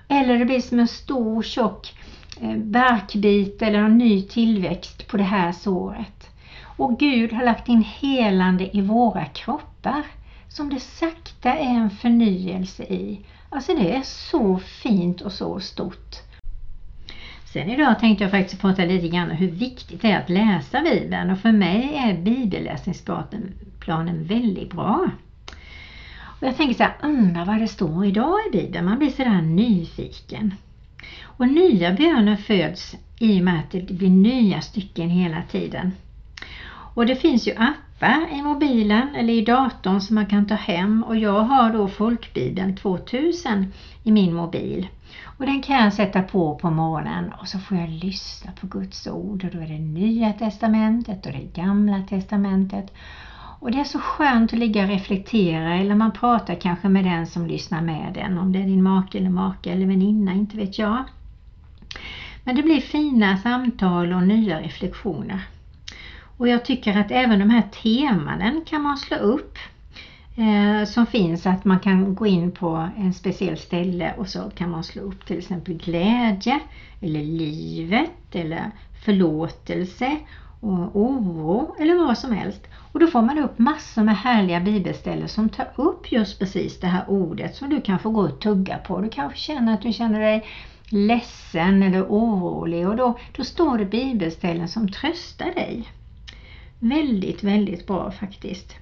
Eller 0.09 0.39
det 0.39 0.45
blir 0.45 0.61
som 0.61 0.79
en 0.79 0.89
stor 0.89 1.43
tjock 1.43 1.95
eh, 2.41 2.57
barkbit 2.57 3.63
eller 3.63 3.79
en 3.79 3.99
ny 3.99 4.23
tillväxt 4.23 5.09
på 5.09 5.17
det 5.17 5.23
här 5.23 5.53
såret. 5.53 6.31
Och 6.63 6.99
Gud 6.99 7.33
har 7.33 7.45
lagt 7.45 7.69
in 7.69 7.83
helande 7.83 8.77
i 8.77 8.81
våra 8.81 9.25
kroppar 9.25 10.03
som 10.49 10.71
det 10.71 10.81
sakta 10.81 11.55
är 11.55 11.75
en 11.75 11.91
förnyelse 11.91 12.83
i. 12.83 13.21
Alltså 13.51 13.75
det 13.75 13.97
är 13.97 14.03
så 14.03 14.59
fint 14.59 15.21
och 15.21 15.33
så 15.33 15.61
stort. 15.61 16.28
Sen 17.59 17.71
idag 17.71 17.99
tänkte 17.99 18.25
jag 18.25 18.31
faktiskt 18.31 18.61
prata 18.61 18.85
lite 18.85 19.09
grann 19.09 19.31
om 19.31 19.37
hur 19.37 19.51
viktigt 19.51 20.03
det 20.03 20.11
är 20.11 20.19
att 20.19 20.31
läsa 20.31 20.81
Bibeln 20.81 21.31
och 21.31 21.39
för 21.39 21.53
mig 21.53 21.97
är 21.97 22.23
bibelläsningsplanen 22.23 24.25
väldigt 24.25 24.73
bra. 24.73 25.11
Och 26.21 26.47
jag 26.47 26.57
tänker 26.57 26.75
så 26.75 26.83
här, 26.83 26.97
undrar 27.03 27.45
vad 27.45 27.61
det 27.61 27.69
står 27.69 28.07
idag 28.07 28.39
i 28.49 28.57
Bibeln. 28.57 28.85
Man 28.85 28.99
blir 28.99 29.11
sådär 29.11 29.43
nyfiken. 29.43 30.55
Och 31.23 31.49
nya 31.49 31.93
böner 31.93 32.37
föds 32.37 32.97
i 33.19 33.41
och 33.41 33.45
med 33.45 33.61
att 33.61 33.71
det 33.71 33.91
blir 33.91 34.11
nya 34.11 34.61
stycken 34.61 35.11
hela 35.11 35.43
tiden. 35.43 35.93
Och 36.95 37.07
det 37.07 37.17
finns 37.17 37.49
ju 37.49 37.53
appar 37.53 38.27
i 38.33 38.43
mobilen 38.43 39.15
eller 39.15 39.33
i 39.33 39.45
datorn 39.45 40.01
som 40.01 40.15
man 40.15 40.27
kan 40.27 40.47
ta 40.47 40.55
hem 40.55 41.03
och 41.03 41.17
jag 41.17 41.41
har 41.41 41.73
då 41.73 41.89
Folkbibeln 41.89 42.77
2000 42.77 43.73
i 44.03 44.13
min 44.13 44.35
mobil. 44.35 44.89
Och 45.25 45.47
den 45.47 45.63
kan 45.63 45.85
jag 45.85 45.93
sätta 45.93 46.23
på 46.23 46.55
på 46.55 46.71
morgonen 46.71 47.33
och 47.41 47.49
så 47.49 47.59
får 47.59 47.77
jag 47.77 47.89
lyssna 47.89 48.53
på 48.61 48.67
Guds 48.67 49.07
ord 49.07 49.45
och 49.45 49.51
då 49.51 49.59
är 49.59 49.67
det 49.67 49.79
Nya 49.79 50.33
Testamentet 50.33 51.27
och 51.27 51.33
det 51.33 51.61
Gamla 51.63 52.03
Testamentet. 52.09 52.95
Och 53.61 53.71
det 53.71 53.81
är 53.81 53.85
så 53.85 53.99
skönt 53.99 54.53
att 54.53 54.59
ligga 54.59 54.83
och 54.83 54.89
reflektera 54.89 55.75
eller 55.75 55.95
man 55.95 56.13
pratar 56.13 56.55
kanske 56.55 56.89
med 56.89 57.05
den 57.05 57.27
som 57.27 57.47
lyssnar 57.47 57.83
med 57.83 58.13
den, 58.15 58.39
om 58.39 58.53
det 58.53 58.59
är 58.59 58.65
din 58.67 58.83
make 58.83 59.19
eller 59.19 59.31
maka 59.31 59.73
eller 59.73 59.87
väninna, 59.87 60.33
inte 60.33 60.57
vet 60.57 60.79
jag. 60.79 61.05
Men 62.45 62.57
det 62.57 62.63
blir 62.63 62.81
fina 62.81 63.37
samtal 63.37 64.13
och 64.13 64.23
nya 64.23 64.61
reflektioner. 64.61 65.41
Och 66.37 66.49
jag 66.49 66.65
tycker 66.65 66.99
att 66.99 67.11
även 67.11 67.39
de 67.39 67.51
här 67.51 67.63
temanen 67.83 68.63
kan 68.67 68.83
man 68.83 68.99
slå 68.99 69.17
upp 69.17 69.59
eh, 70.39 70.85
som 70.85 71.07
finns 71.07 71.47
att 71.47 71.65
man 71.65 71.81
kan 71.81 72.15
gå 72.15 72.27
in 72.27 72.51
på 72.51 72.89
en 72.97 73.15
speciell 73.15 73.59
ställe 73.59 74.15
och 74.19 74.29
så 74.29 74.51
kan 74.55 74.71
man 74.71 74.85
slå 74.85 75.03
upp 75.03 75.27
till 75.27 75.39
exempel 75.39 75.75
glädje 75.75 76.61
eller 77.01 77.21
livet 77.21 78.35
eller 78.35 78.71
förlåtelse 79.05 80.17
och 80.61 80.97
oro 80.97 81.75
eller 81.79 81.95
vad 81.95 82.19
som 82.19 82.33
helst. 82.33 82.67
Och 82.93 83.01
då 83.01 83.07
får 83.07 83.23
man 83.23 83.39
upp 83.39 83.59
massor 83.59 84.03
med 84.03 84.17
härliga 84.17 84.61
bibelställen 84.61 85.29
som 85.29 85.49
tar 85.49 85.71
upp 85.77 86.13
just 86.13 86.39
precis 86.39 86.81
det 86.81 86.87
här 86.87 87.05
ordet 87.09 87.57
som 87.57 87.71
du 87.71 87.81
kan 87.81 87.99
få 87.99 88.11
gå 88.11 88.21
och 88.21 88.41
tugga 88.41 88.79
på. 88.79 89.01
Du 89.01 89.09
kanske 89.09 89.39
känner 89.39 89.75
att 89.75 89.83
du 89.83 89.93
känner 89.93 90.21
dig 90.21 90.47
ledsen 90.91 91.83
eller 91.83 92.03
orolig 92.03 92.89
och 92.89 92.97
då, 92.97 93.19
då 93.37 93.45
står 93.45 93.79
det 93.79 93.85
bibelställen 93.85 94.69
som 94.69 94.89
tröstar 94.89 95.55
dig. 95.55 95.85
Väldigt, 96.79 97.43
väldigt 97.43 97.87
bra 97.87 98.11
faktiskt. 98.11 98.77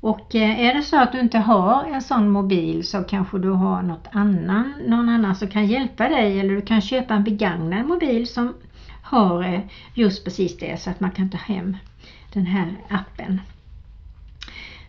Och 0.00 0.34
eh, 0.34 0.60
är 0.60 0.74
det 0.74 0.82
så 0.82 1.02
att 1.02 1.12
du 1.12 1.20
inte 1.20 1.38
har 1.38 1.84
en 1.84 2.02
sån 2.02 2.30
mobil 2.30 2.86
så 2.86 3.02
kanske 3.02 3.38
du 3.38 3.50
har 3.50 3.82
något 3.82 4.08
annan, 4.12 4.72
någon 4.86 5.08
annan 5.08 5.36
som 5.36 5.48
kan 5.48 5.66
hjälpa 5.66 6.08
dig 6.08 6.40
eller 6.40 6.54
du 6.54 6.62
kan 6.62 6.80
köpa 6.80 7.14
en 7.14 7.24
begagnad 7.24 7.86
mobil 7.86 8.26
som 8.26 8.54
har 9.02 9.42
eh, 9.42 9.60
just 9.94 10.24
precis 10.24 10.58
det 10.58 10.80
så 10.80 10.90
att 10.90 11.00
man 11.00 11.10
kan 11.10 11.30
ta 11.30 11.38
hem 11.38 11.76
den 12.32 12.46
här 12.46 12.76
appen. 12.88 13.40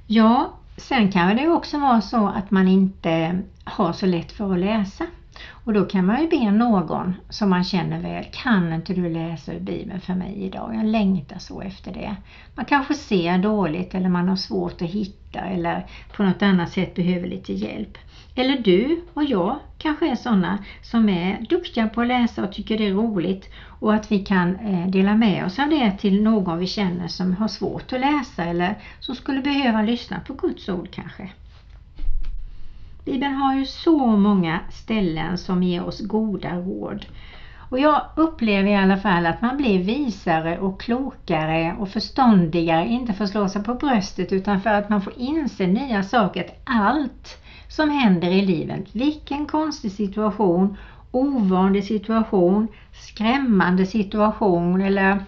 Ja, 0.07 0.53
sen 0.77 1.11
kan 1.11 1.35
det 1.35 1.47
också 1.47 1.79
vara 1.79 2.01
så 2.01 2.27
att 2.27 2.51
man 2.51 2.67
inte 2.67 3.41
har 3.63 3.93
så 3.93 4.05
lätt 4.05 4.31
för 4.31 4.53
att 4.53 4.59
läsa. 4.59 5.05
Och 5.49 5.73
då 5.73 5.85
kan 5.85 6.05
man 6.05 6.21
ju 6.21 6.27
be 6.27 6.51
någon 6.51 7.13
som 7.29 7.49
man 7.49 7.63
känner 7.63 8.01
väl, 8.01 8.25
kan 8.31 8.73
inte 8.73 8.93
du 8.93 9.09
läsa 9.09 9.53
ur 9.53 9.59
Bibeln 9.59 10.01
för 10.01 10.13
mig 10.13 10.33
idag? 10.35 10.75
Jag 10.75 10.85
längtar 10.85 11.39
så 11.39 11.61
efter 11.61 11.93
det. 11.93 12.15
Man 12.55 12.65
kanske 12.65 12.93
ser 12.93 13.37
dåligt 13.37 13.95
eller 13.95 14.09
man 14.09 14.29
har 14.29 14.35
svårt 14.35 14.81
att 14.81 14.89
hitta 14.89 15.39
eller 15.39 15.85
på 16.15 16.23
något 16.23 16.41
annat 16.41 16.71
sätt 16.71 16.95
behöver 16.95 17.27
lite 17.27 17.53
hjälp. 17.53 17.97
Eller 18.35 18.59
du 18.59 19.01
och 19.13 19.23
jag 19.23 19.59
kanske 19.77 20.11
är 20.11 20.15
sådana 20.15 20.57
som 20.81 21.09
är 21.09 21.45
duktiga 21.49 21.87
på 21.87 22.01
att 22.01 22.07
läsa 22.07 22.43
och 22.43 22.51
tycker 22.51 22.77
det 22.77 22.87
är 22.87 22.93
roligt 22.93 23.49
och 23.79 23.93
att 23.93 24.11
vi 24.11 24.19
kan 24.19 24.55
eh, 24.55 24.87
dela 24.87 25.15
med 25.15 25.45
oss 25.45 25.59
av 25.59 25.69
det 25.69 25.91
till 25.91 26.23
någon 26.23 26.59
vi 26.59 26.67
känner 26.67 27.07
som 27.07 27.33
har 27.33 27.47
svårt 27.47 27.93
att 27.93 27.99
läsa 27.99 28.43
eller 28.43 28.75
som 28.99 29.15
skulle 29.15 29.41
behöva 29.41 29.81
lyssna 29.81 30.19
på 30.19 30.33
Guds 30.33 30.69
ord 30.69 30.87
kanske. 30.91 31.29
Bibeln 33.05 33.33
har 33.33 33.55
ju 33.55 33.65
så 33.65 34.07
många 34.07 34.59
ställen 34.69 35.37
som 35.37 35.63
ger 35.63 35.83
oss 35.83 35.99
goda 35.99 36.55
råd. 36.55 37.05
Och 37.71 37.79
jag 37.79 38.01
upplever 38.15 38.69
i 38.69 38.75
alla 38.75 38.97
fall 38.97 39.25
att 39.25 39.41
man 39.41 39.57
blir 39.57 39.79
visare 39.79 40.59
och 40.59 40.81
klokare 40.81 41.75
och 41.79 41.89
förståndigare, 41.89 42.87
inte 42.87 43.13
för 43.13 43.23
att 43.23 43.29
slå 43.29 43.49
sig 43.49 43.63
på 43.63 43.73
bröstet 43.73 44.31
utan 44.31 44.61
för 44.61 44.69
att 44.69 44.89
man 44.89 45.01
får 45.01 45.13
inse 45.17 45.67
nya 45.67 46.03
saker. 46.03 46.49
Allt 46.63 47.37
som 47.67 47.89
händer 47.89 48.29
i 48.29 48.41
livet, 48.41 48.95
vilken 48.95 49.45
konstig 49.45 49.91
situation, 49.91 50.77
ovanlig 51.11 51.85
situation, 51.85 52.67
skrämmande 52.91 53.85
situation 53.85 54.81
eller 54.81 55.25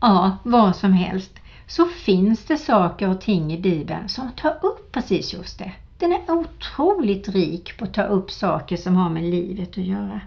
ja, 0.00 0.38
vad 0.42 0.76
som 0.76 0.92
helst, 0.92 1.40
så 1.66 1.86
finns 1.86 2.44
det 2.44 2.56
saker 2.56 3.08
och 3.08 3.20
ting 3.20 3.52
i 3.52 3.58
Bibeln 3.58 4.08
som 4.08 4.32
tar 4.32 4.58
upp 4.62 4.92
precis 4.92 5.32
just 5.32 5.58
det. 5.58 5.72
Den 6.04 6.12
är 6.12 6.30
otroligt 6.30 7.28
rik 7.28 7.76
på 7.78 7.84
att 7.84 7.94
ta 7.94 8.02
upp 8.02 8.30
saker 8.30 8.76
som 8.76 8.96
har 8.96 9.10
med 9.10 9.22
livet 9.22 9.70
att 9.70 9.84
göra. 9.84 10.20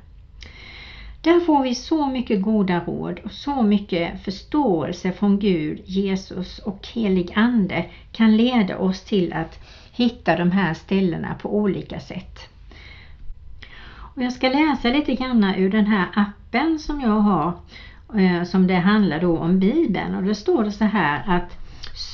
Där 1.21 1.39
får 1.39 1.63
vi 1.63 1.75
så 1.75 2.07
mycket 2.07 2.41
goda 2.41 2.79
råd 2.85 3.19
och 3.19 3.31
så 3.31 3.63
mycket 3.63 4.23
förståelse 4.23 5.11
från 5.11 5.39
Gud, 5.39 5.81
Jesus 5.85 6.59
och 6.59 6.87
helig 6.93 7.31
Ande 7.35 7.85
kan 8.11 8.37
leda 8.37 8.77
oss 8.77 9.01
till 9.01 9.33
att 9.33 9.59
hitta 9.91 10.35
de 10.35 10.51
här 10.51 10.73
ställena 10.73 11.35
på 11.41 11.57
olika 11.57 11.99
sätt. 11.99 12.39
Och 14.15 14.23
jag 14.23 14.33
ska 14.33 14.49
läsa 14.49 14.89
lite 14.89 15.15
grann 15.15 15.43
ur 15.43 15.69
den 15.69 15.85
här 15.85 16.07
appen 16.15 16.79
som 16.79 17.01
jag 17.01 17.19
har 17.19 17.53
eh, 18.19 18.43
som 18.43 18.67
det 18.67 18.75
handlar 18.79 19.19
då 19.19 19.37
om 19.37 19.59
Bibeln 19.59 20.15
och 20.15 20.23
då 20.23 20.35
står 20.35 20.63
det 20.63 20.71
så 20.71 20.85
här 20.85 21.23
att 21.27 21.57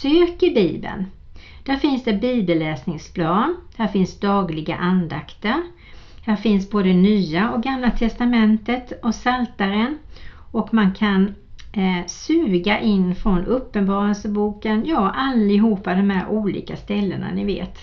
sök 0.01 0.43
i 0.43 0.53
Bibeln. 0.53 1.05
Där 1.63 1.77
finns 1.77 2.03
det 2.03 2.13
bibelläsningsplan, 2.13 3.55
här 3.77 3.88
finns 3.88 4.20
dagliga 4.20 4.75
andakter, 4.75 5.62
här 6.25 6.36
finns 6.36 6.70
både 6.70 6.93
nya 6.93 7.51
och 7.51 7.63
gamla 7.63 7.91
testamentet 7.91 9.03
och 9.03 9.15
saltaren 9.15 9.98
och 10.51 10.74
man 10.74 10.93
kan 10.93 11.36
eh, 11.74 12.05
suga 12.08 12.79
in 12.79 13.15
från 13.15 13.46
uppenbarelseboken, 13.46 14.86
ja 14.86 15.10
allihopa 15.10 15.96
de 15.96 16.10
här 16.10 16.27
olika 16.27 16.77
ställena 16.77 17.32
ni 17.32 17.46
vet. 17.46 17.77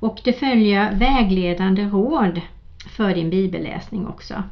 Och 0.00 0.20
det 0.24 0.32
följer 0.32 0.94
vägledande 0.94 1.84
råd 1.84 2.40
för 2.96 3.14
din 3.14 3.30
bibelläsning 3.30 4.06
också. 4.06 4.42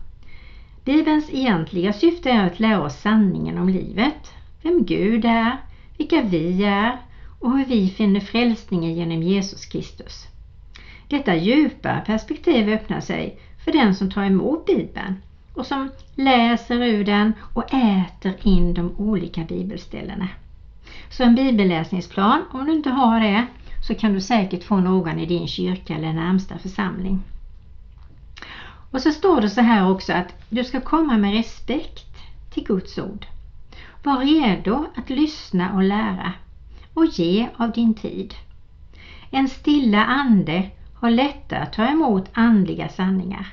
Bibelns 0.85 1.31
egentliga 1.31 1.93
syfte 1.93 2.31
är 2.31 2.47
att 2.47 2.61
lära 2.61 2.83
oss 2.83 3.01
sanningen 3.01 3.59
om 3.59 3.69
livet, 3.69 4.33
vem 4.63 4.85
Gud 4.85 5.25
är, 5.25 5.57
vilka 5.97 6.23
vi 6.23 6.65
är 6.65 6.99
och 7.45 7.59
hur 7.59 7.65
vi 7.65 7.91
finner 7.91 8.21
frälsningen 8.21 8.95
genom 8.95 9.23
Jesus 9.23 9.67
Kristus. 9.67 10.27
Detta 11.09 11.37
djupa 11.37 12.01
perspektiv 12.01 12.69
öppnar 12.69 13.01
sig 13.01 13.39
för 13.65 13.73
den 13.73 13.95
som 13.95 14.11
tar 14.11 14.25
emot 14.25 14.67
Bibeln 14.67 15.15
och 15.55 15.67
som 15.67 15.91
läser 16.15 16.83
ur 16.83 17.05
den 17.05 17.33
och 17.55 17.75
äter 17.75 18.35
in 18.43 18.75
de 18.75 18.97
olika 18.97 19.41
bibelställena. 19.41 20.29
Så 21.11 21.23
en 21.23 21.35
bibelläsningsplan, 21.35 22.43
om 22.51 22.67
du 22.67 22.73
inte 22.73 22.91
har 22.91 23.21
det, 23.21 23.47
så 23.89 23.95
kan 23.95 24.13
du 24.13 24.21
säkert 24.21 24.65
få 24.65 24.77
någon 24.77 25.19
i 25.19 25.27
din 25.27 25.49
kyrka 25.49 25.95
eller 25.95 26.13
närmsta 26.13 26.59
församling. 26.59 27.23
Och 28.91 29.01
så 29.01 29.13
står 29.13 29.41
det 29.41 29.51
så 29.51 29.61
här 29.61 29.91
också 29.91 30.13
att 30.13 30.35
du 30.49 30.65
ska 30.65 30.81
komma 30.81 31.17
med 31.17 31.35
respekt 31.35 32.07
till 32.51 32.65
Guds 32.65 32.99
ord. 32.99 33.27
Var 34.03 34.19
redo 34.19 34.87
att 34.97 35.11
lyssna 35.11 35.73
och 35.73 35.83
lära 35.83 36.33
och 36.95 37.07
ge 37.07 37.49
av 37.57 37.73
din 37.73 37.95
tid. 37.95 38.35
En 39.31 39.49
stilla 39.49 40.05
ande 40.05 40.71
har 40.95 41.11
lättare 41.11 41.61
att 41.61 41.73
ta 41.73 41.87
emot 41.87 42.25
andliga 42.33 42.89
sanningar. 42.89 43.47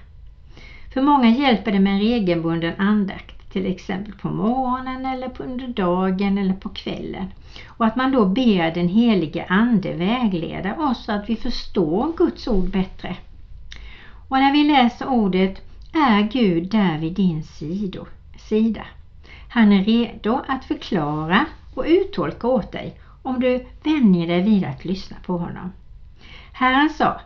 För 0.93 1.01
många 1.01 1.29
hjälper 1.29 1.71
det 1.71 1.79
med 1.79 1.93
en 1.93 1.99
regelbunden 1.99 2.73
andakt, 2.77 3.51
till 3.51 3.65
exempel 3.65 4.13
på 4.13 4.29
morgonen 4.29 5.05
eller 5.05 5.31
under 5.41 5.67
dagen 5.67 6.37
eller 6.37 6.53
på 6.53 6.69
kvällen. 6.69 7.27
Och 7.67 7.85
att 7.85 7.95
man 7.95 8.11
då 8.11 8.25
ber 8.25 8.73
den 8.73 8.87
helige 8.87 9.45
Ande 9.49 9.93
vägleda 9.93 10.75
oss 10.75 11.05
så 11.05 11.11
att 11.11 11.29
vi 11.29 11.35
förstår 11.35 12.13
Guds 12.17 12.47
ord 12.47 12.69
bättre. 12.69 13.15
Och 14.27 14.37
när 14.37 14.51
vi 14.51 14.63
läser 14.63 15.07
ordet 15.07 15.61
är 15.93 16.21
Gud 16.21 16.69
där 16.69 16.97
vid 16.97 17.13
din 17.13 17.43
sido, 17.43 18.05
sida. 18.37 18.85
Han 19.49 19.71
är 19.71 19.83
redo 19.83 20.41
att 20.47 20.65
förklara 20.65 21.45
och 21.75 21.85
uttolka 21.87 22.47
åt 22.47 22.71
dig 22.71 22.97
om 23.21 23.39
du 23.39 23.65
vänjer 23.83 24.27
dig 24.27 24.41
vid 24.41 24.63
att 24.63 24.85
lyssna 24.85 25.17
på 25.25 25.37
honom. 25.37 25.71
Herren 26.51 26.89
sa, 26.89 27.21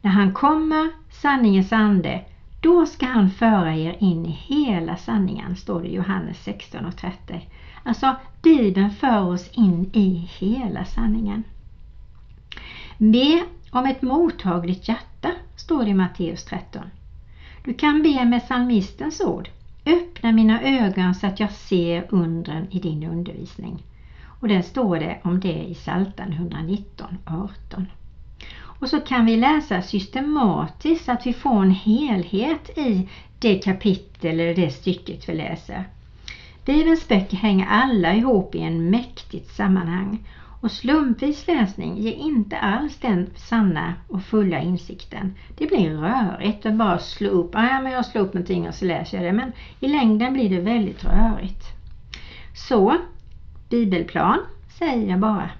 när 0.00 0.10
han 0.10 0.32
kommer, 0.32 0.90
sanningens 1.10 1.72
ande, 1.72 2.24
då 2.60 2.86
ska 2.86 3.06
han 3.06 3.30
föra 3.30 3.74
er 3.74 3.96
in 3.98 4.26
i 4.26 4.30
hela 4.30 4.96
sanningen, 4.96 5.56
står 5.56 5.82
det 5.82 5.88
i 5.88 5.94
Johannes 5.94 6.42
16 6.44 6.84
och 6.84 6.96
30. 6.96 7.48
Alltså, 7.82 8.16
Bibeln 8.42 8.90
för 8.90 9.20
oss 9.20 9.50
in 9.52 9.90
i 9.92 10.28
hela 10.38 10.84
sanningen. 10.84 11.42
Be 12.98 13.44
om 13.70 13.86
ett 13.86 14.02
mottagligt 14.02 14.88
hjärta, 14.88 15.30
står 15.56 15.84
det 15.84 15.90
i 15.90 15.94
Matteus 15.94 16.44
13. 16.44 16.82
Du 17.64 17.74
kan 17.74 18.02
be 18.02 18.24
med 18.24 18.42
psalmistens 18.42 19.20
ord. 19.20 19.48
Öppna 19.86 20.32
mina 20.32 20.62
ögon 20.62 21.14
så 21.14 21.26
att 21.26 21.40
jag 21.40 21.52
ser 21.52 22.06
undren 22.08 22.66
i 22.70 22.78
din 22.78 23.04
undervisning. 23.04 23.82
Och 24.40 24.48
där 24.48 24.62
står 24.62 24.98
det 24.98 25.18
om 25.22 25.40
det 25.40 25.64
i 25.68 25.74
Psaltaren 25.74 26.32
119, 26.32 27.18
18. 27.24 27.86
Och 28.84 28.88
så 28.88 29.00
kan 29.00 29.26
vi 29.26 29.36
läsa 29.36 29.82
systematiskt 29.82 31.04
så 31.04 31.12
att 31.12 31.26
vi 31.26 31.32
får 31.32 31.62
en 31.62 31.70
helhet 31.70 32.78
i 32.78 33.08
det 33.38 33.58
kapitel 33.58 34.40
eller 34.40 34.54
det 34.54 34.70
stycket 34.70 35.28
vi 35.28 35.34
läser. 35.34 35.84
Bibelns 36.64 37.08
böcker 37.08 37.36
hänger 37.36 37.66
alla 37.66 38.14
ihop 38.14 38.54
i 38.54 38.60
en 38.60 38.90
mäktigt 38.90 39.54
sammanhang 39.54 40.18
och 40.64 40.72
slumpvis 40.72 41.46
läsning 41.46 41.98
ger 41.98 42.12
inte 42.12 42.58
alls 42.58 42.96
den 42.96 43.30
sanna 43.36 43.94
och 44.08 44.22
fulla 44.22 44.60
insikten. 44.60 45.34
Det 45.56 45.66
blir 45.66 45.90
rörigt 45.90 46.66
att 46.66 46.74
bara 46.74 46.98
slå 46.98 47.28
upp, 47.28 47.54
ah, 47.54 47.66
ja, 47.66 47.80
men 47.80 47.92
jag 47.92 48.06
slår 48.06 48.22
upp 48.22 48.34
någonting 48.34 48.68
och 48.68 48.74
så 48.74 48.84
läser 48.84 49.16
jag 49.16 49.26
det, 49.26 49.32
men 49.32 49.52
i 49.80 49.88
längden 49.88 50.32
blir 50.32 50.50
det 50.50 50.60
väldigt 50.60 51.04
rörigt. 51.04 51.64
Så, 52.54 52.96
bibelplan 53.74 54.38
säger 54.78 55.10
jag 55.10 55.20
bara. 55.20 55.50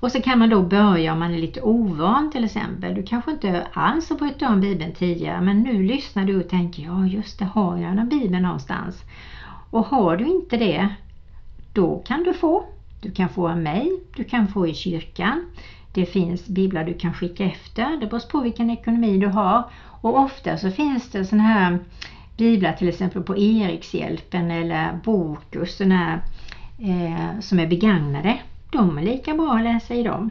Och 0.00 0.12
så 0.12 0.22
kan 0.22 0.38
man 0.38 0.48
då 0.48 0.62
börja 0.62 1.12
om 1.12 1.18
man 1.18 1.34
är 1.34 1.38
lite 1.38 1.60
ovan 1.60 2.30
till 2.30 2.44
exempel. 2.44 2.94
Du 2.94 3.02
kanske 3.02 3.30
inte 3.30 3.66
alls 3.72 4.10
har 4.10 4.16
brytt 4.16 4.38
dig 4.38 4.48
om 4.48 4.60
Bibeln 4.60 4.92
tidigare 4.92 5.40
men 5.40 5.62
nu 5.62 5.82
lyssnar 5.82 6.24
du 6.24 6.40
och 6.40 6.48
tänker 6.48 6.82
ja 6.82 7.06
just 7.06 7.38
det, 7.38 7.44
har 7.44 7.76
jag 7.76 7.90
en 7.90 8.08
Bibel 8.08 8.42
någonstans? 8.42 9.04
Och 9.70 9.86
har 9.86 10.16
du 10.16 10.26
inte 10.26 10.56
det, 10.56 10.88
då 11.72 12.02
kan 12.06 12.22
du 12.22 12.34
få. 12.34 12.64
Du 13.00 13.10
kan 13.10 13.28
få 13.28 13.48
av 13.48 13.58
mig, 13.58 14.00
du 14.16 14.24
kan 14.24 14.48
få 14.48 14.66
i 14.66 14.74
kyrkan. 14.74 15.44
Det 15.94 16.06
finns 16.06 16.46
biblar 16.46 16.84
du 16.84 16.94
kan 16.94 17.14
skicka 17.14 17.44
efter, 17.44 17.96
det 18.00 18.06
beror 18.06 18.30
på 18.30 18.40
vilken 18.40 18.70
ekonomi 18.70 19.18
du 19.18 19.26
har. 19.26 19.62
Och 20.00 20.18
ofta 20.18 20.56
så 20.58 20.70
finns 20.70 21.10
det 21.10 21.24
sådana 21.24 21.48
här 21.48 21.78
biblar 22.38 22.72
till 22.72 22.88
exempel 22.88 23.22
på 23.22 23.38
Erikshjälpen 23.38 24.50
eller 24.50 24.98
Bokus, 25.04 25.76
sådana 25.76 25.96
här, 25.96 26.20
eh, 26.78 27.40
som 27.40 27.58
är 27.58 27.66
begagnade. 27.66 28.38
De 28.70 28.98
är 28.98 29.02
lika 29.02 29.34
bra 29.34 29.52
att 29.52 29.62
läsa 29.62 29.94
i 29.94 30.02
dem. 30.02 30.30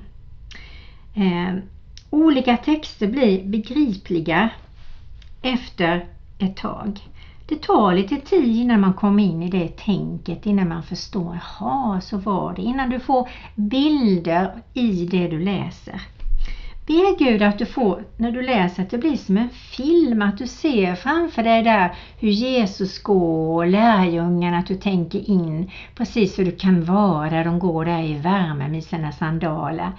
Eh, 1.15 1.55
olika 2.09 2.57
texter 2.57 3.07
blir 3.07 3.43
begripliga 3.43 4.49
efter 5.41 6.05
ett 6.39 6.55
tag. 6.55 6.99
Det 7.45 7.61
tar 7.61 7.93
lite 7.93 8.17
tid 8.17 8.55
innan 8.55 8.81
man 8.81 8.93
kommer 8.93 9.23
in 9.23 9.43
i 9.43 9.49
det 9.49 9.77
tänket, 9.77 10.45
innan 10.45 10.69
man 10.69 10.83
förstår, 10.83 11.39
jaha 11.59 12.01
så 12.01 12.17
var 12.17 12.53
det, 12.53 12.61
innan 12.61 12.89
du 12.89 12.99
får 12.99 13.29
bilder 13.55 14.51
i 14.73 15.05
det 15.05 15.27
du 15.27 15.39
läser. 15.39 16.01
Be 16.87 17.15
Gud 17.17 17.41
att 17.41 17.57
du 17.57 17.65
får, 17.65 18.05
när 18.17 18.31
du 18.31 18.41
läser, 18.41 18.83
att 18.83 18.89
det 18.89 18.97
blir 18.97 19.17
som 19.17 19.37
en 19.37 19.49
film, 19.49 20.21
att 20.21 20.37
du 20.37 20.47
ser 20.47 20.95
framför 20.95 21.43
dig 21.43 21.63
där 21.63 21.95
hur 22.19 22.29
Jesus 22.29 22.99
går 22.99 23.55
och 23.55 23.67
lärjungarna, 23.67 24.57
att 24.57 24.65
du 24.65 24.75
tänker 24.75 25.29
in 25.29 25.71
precis 25.95 26.39
hur 26.39 26.45
du 26.45 26.51
kan 26.51 26.83
vara 26.83 27.29
där 27.29 27.43
de 27.43 27.59
går 27.59 27.85
där 27.85 28.01
i 28.01 28.13
värmen 28.13 28.71
med 28.71 28.83
sina 28.83 29.11
sandaler. 29.11 29.91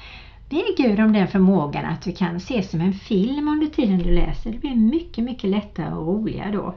Be 0.51 0.62
Gud 0.77 1.01
om 1.01 1.12
den 1.12 1.29
förmågan 1.29 1.85
att 1.85 2.03
du 2.03 2.12
kan 2.12 2.40
se 2.40 2.62
som 2.62 2.81
en 2.81 2.92
film 2.92 3.48
under 3.48 3.66
tiden 3.66 3.98
du 3.98 4.11
läser. 4.11 4.53
Det 4.53 4.59
blir 4.59 4.74
mycket, 4.74 5.24
mycket 5.24 5.51
lättare 5.51 5.94
och 5.94 6.07
roligare 6.07 6.51
då. 6.51 6.74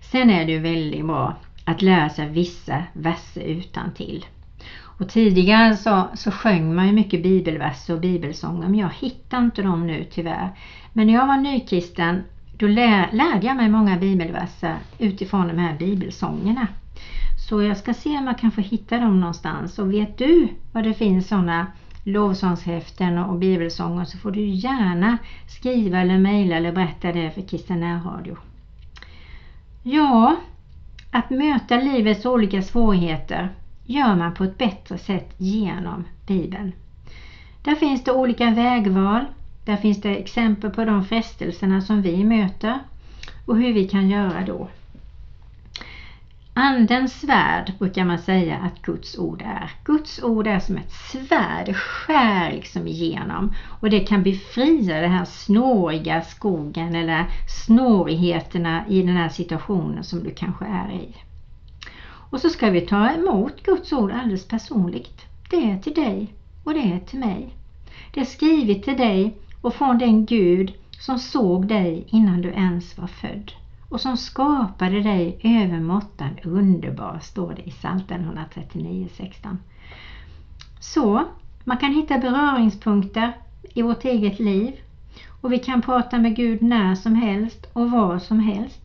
Sen 0.00 0.30
är 0.30 0.44
det 0.44 0.52
ju 0.52 0.58
väldigt 0.58 1.06
bra 1.06 1.34
att 1.64 1.82
lära 1.82 2.10
sig 2.10 2.26
vissa 2.26 2.84
verser 2.92 3.44
utan 3.44 3.92
till. 3.92 4.24
Och 4.98 5.08
tidigare 5.08 5.76
så, 5.76 6.08
så 6.14 6.30
sjöng 6.30 6.74
man 6.74 6.86
ju 6.86 6.92
mycket 6.92 7.22
bibelverser 7.22 7.94
och 7.94 8.00
bibelsånger 8.00 8.68
men 8.68 8.78
jag 8.78 8.90
hittar 8.90 9.38
inte 9.38 9.62
dem 9.62 9.86
nu 9.86 10.04
tyvärr. 10.10 10.50
Men 10.92 11.06
när 11.06 11.14
jag 11.14 11.26
var 11.26 11.36
nykristen 11.36 12.22
då 12.58 12.66
lär, 12.66 13.12
lärde 13.12 13.46
jag 13.46 13.56
mig 13.56 13.68
många 13.68 13.96
bibelverser 13.96 14.76
utifrån 14.98 15.48
de 15.48 15.58
här 15.58 15.78
bibelsångerna. 15.78 16.66
Så 17.48 17.62
jag 17.62 17.76
ska 17.76 17.94
se 17.94 18.18
om 18.18 18.26
jag 18.26 18.38
kan 18.38 18.50
få 18.50 18.60
hitta 18.60 18.98
dem 18.98 19.20
någonstans. 19.20 19.78
Och 19.78 19.92
vet 19.92 20.18
du 20.18 20.48
var 20.72 20.82
det 20.82 20.94
finns 20.94 21.28
sådana 21.28 21.66
lovsångshäften 22.04 23.18
och 23.18 23.38
bibelsånger 23.38 24.04
så 24.04 24.18
får 24.18 24.30
du 24.30 24.46
gärna 24.46 25.18
skriva 25.46 26.00
eller 26.00 26.18
mejla 26.18 26.56
eller 26.56 26.72
berätta 26.72 27.12
det 27.12 27.30
för 27.30 27.42
Kristen 27.42 28.04
Radio. 28.04 28.36
Ja, 29.82 30.36
att 31.10 31.30
möta 31.30 31.76
livets 31.76 32.26
olika 32.26 32.62
svårigheter 32.62 33.48
gör 33.86 34.16
man 34.16 34.34
på 34.34 34.44
ett 34.44 34.58
bättre 34.58 34.98
sätt 34.98 35.34
genom 35.36 36.04
Bibeln. 36.26 36.72
Där 37.62 37.74
finns 37.74 38.04
det 38.04 38.12
olika 38.12 38.50
vägval, 38.50 39.24
där 39.64 39.76
finns 39.76 40.00
det 40.00 40.16
exempel 40.16 40.70
på 40.70 40.84
de 40.84 41.04
frestelserna 41.04 41.80
som 41.80 42.02
vi 42.02 42.24
möter 42.24 42.78
och 43.46 43.56
hur 43.56 43.72
vi 43.72 43.88
kan 43.88 44.08
göra 44.08 44.44
då. 44.44 44.68
Andens 46.56 47.20
svärd 47.20 47.72
brukar 47.78 48.04
man 48.04 48.18
säga 48.18 48.56
att 48.56 48.82
Guds 48.82 49.18
ord 49.18 49.42
är. 49.42 49.70
Guds 49.84 50.22
ord 50.22 50.46
är 50.46 50.58
som 50.58 50.76
ett 50.76 50.92
svärd, 50.92 51.66
det 51.66 51.74
skär 51.74 52.52
liksom 52.52 52.86
igenom 52.86 53.54
och 53.80 53.90
det 53.90 54.00
kan 54.00 54.22
befria 54.22 55.00
den 55.00 55.10
här 55.10 55.24
snåriga 55.24 56.22
skogen 56.22 56.94
eller 56.94 57.24
snårigheterna 57.66 58.84
i 58.88 59.02
den 59.02 59.16
här 59.16 59.28
situationen 59.28 60.04
som 60.04 60.22
du 60.22 60.30
kanske 60.30 60.64
är 60.64 60.92
i. 60.92 61.14
Och 62.34 62.40
så 62.40 62.50
ska 62.50 62.70
vi 62.70 62.80
ta 62.80 63.10
emot 63.10 63.62
Guds 63.62 63.92
ord 63.92 64.12
alldeles 64.12 64.48
personligt. 64.48 65.22
Det 65.50 65.70
är 65.70 65.78
till 65.78 65.94
dig 65.94 66.34
och 66.64 66.74
det 66.74 66.80
är 66.80 67.00
till 67.00 67.18
mig. 67.18 67.54
Det 68.14 68.20
är 68.20 68.24
skrivet 68.24 68.82
till 68.82 68.96
dig 68.96 69.36
och 69.60 69.74
från 69.74 69.98
den 69.98 70.26
Gud 70.26 70.72
som 70.90 71.18
såg 71.18 71.66
dig 71.66 72.06
innan 72.08 72.42
du 72.42 72.48
ens 72.48 72.98
var 72.98 73.06
född 73.06 73.52
och 73.88 74.00
som 74.00 74.16
skapade 74.16 75.00
dig 75.00 75.40
övermåttan 75.42 76.38
underbar, 76.44 77.18
står 77.22 77.54
det 77.54 77.68
i 77.68 77.70
Psaltaren 77.70 78.38
139.16. 78.54 79.56
Så 80.80 81.24
man 81.64 81.76
kan 81.76 81.94
hitta 81.94 82.18
beröringspunkter 82.18 83.32
i 83.74 83.82
vårt 83.82 84.04
eget 84.04 84.38
liv 84.38 84.74
och 85.40 85.52
vi 85.52 85.58
kan 85.58 85.82
prata 85.82 86.18
med 86.18 86.36
Gud 86.36 86.62
när 86.62 86.94
som 86.94 87.14
helst 87.14 87.66
och 87.72 87.90
var 87.90 88.18
som 88.18 88.40
helst. 88.40 88.83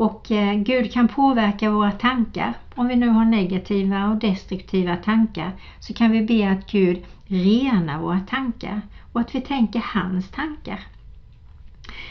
Och 0.00 0.30
eh, 0.30 0.54
Gud 0.54 0.92
kan 0.92 1.08
påverka 1.08 1.70
våra 1.70 1.92
tankar. 1.92 2.54
Om 2.74 2.88
vi 2.88 2.96
nu 2.96 3.08
har 3.08 3.24
negativa 3.24 4.08
och 4.08 4.16
destruktiva 4.16 4.96
tankar 4.96 5.52
så 5.80 5.94
kan 5.94 6.10
vi 6.10 6.22
be 6.22 6.50
att 6.50 6.70
Gud 6.70 7.04
renar 7.26 8.00
våra 8.00 8.20
tankar 8.20 8.80
och 9.12 9.20
att 9.20 9.34
vi 9.34 9.40
tänker 9.40 9.80
hans 9.80 10.30
tankar. 10.30 10.80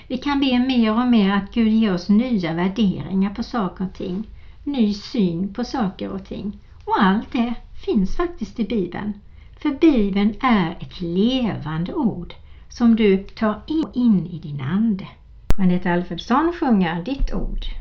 Vi 0.07 0.17
kan 0.17 0.39
be 0.39 0.59
mer 0.59 0.99
och 0.99 1.07
mer 1.07 1.31
att 1.31 1.53
Gud 1.53 1.67
ger 1.67 1.93
oss 1.93 2.09
nya 2.09 2.53
värderingar 2.53 3.29
på 3.29 3.43
saker 3.43 3.85
och 3.85 3.93
ting, 3.93 4.27
ny 4.63 4.93
syn 4.93 5.53
på 5.53 5.63
saker 5.63 6.09
och 6.09 6.25
ting. 6.25 6.57
Och 6.85 6.95
allt 6.99 7.31
det 7.31 7.53
finns 7.85 8.15
faktiskt 8.15 8.59
i 8.59 8.63
Bibeln. 8.63 9.13
För 9.61 9.69
Bibeln 9.69 10.33
är 10.41 10.77
ett 10.79 11.01
levande 11.01 11.93
ord 11.93 12.33
som 12.69 12.95
du 12.95 13.17
tar 13.17 13.61
in 13.93 14.27
i 14.27 14.39
din 14.39 14.61
ande. 14.61 15.07
Jeanette 15.57 15.93
Alfredsson 15.93 16.53
sjunger 16.59 17.03
Ditt 17.03 17.33
ord. 17.33 17.78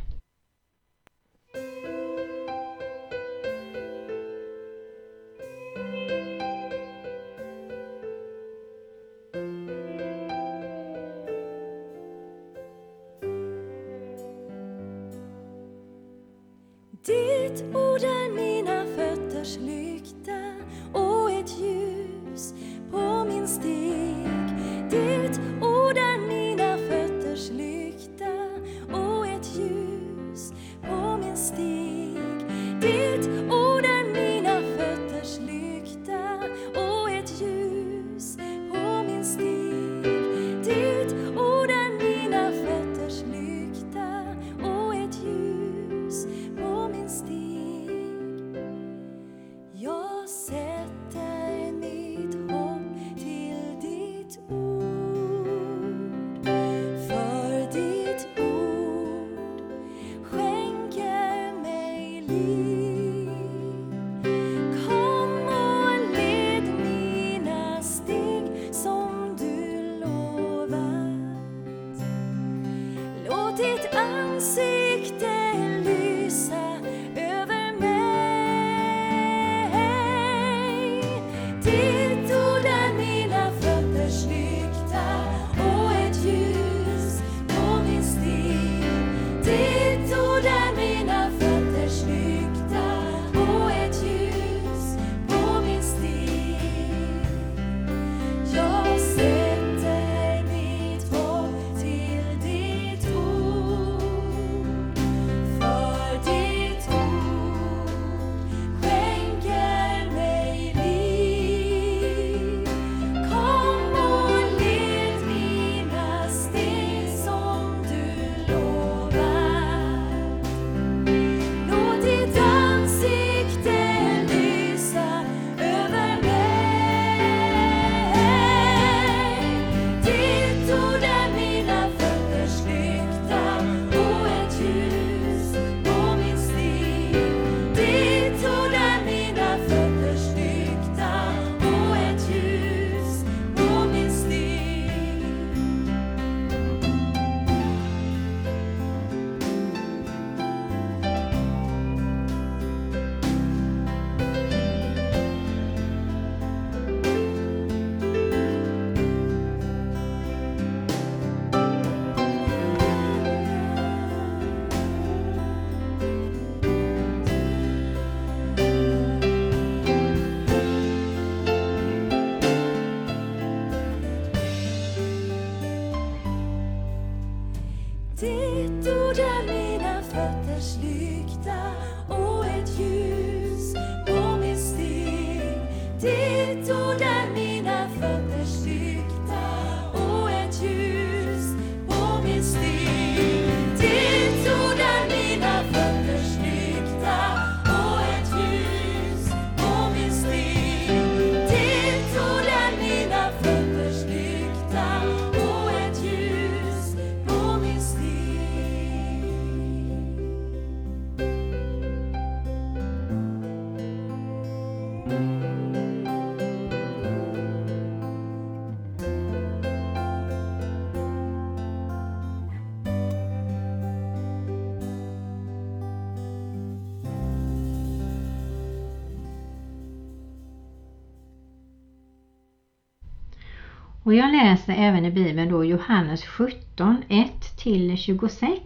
Och 234.08 234.14
jag 234.14 234.32
läser 234.32 234.72
även 234.72 235.04
i 235.04 235.10
Bibeln 235.10 235.48
då 235.48 235.64
Johannes 235.64 236.24
17, 236.24 237.02
1-26. 237.08 238.58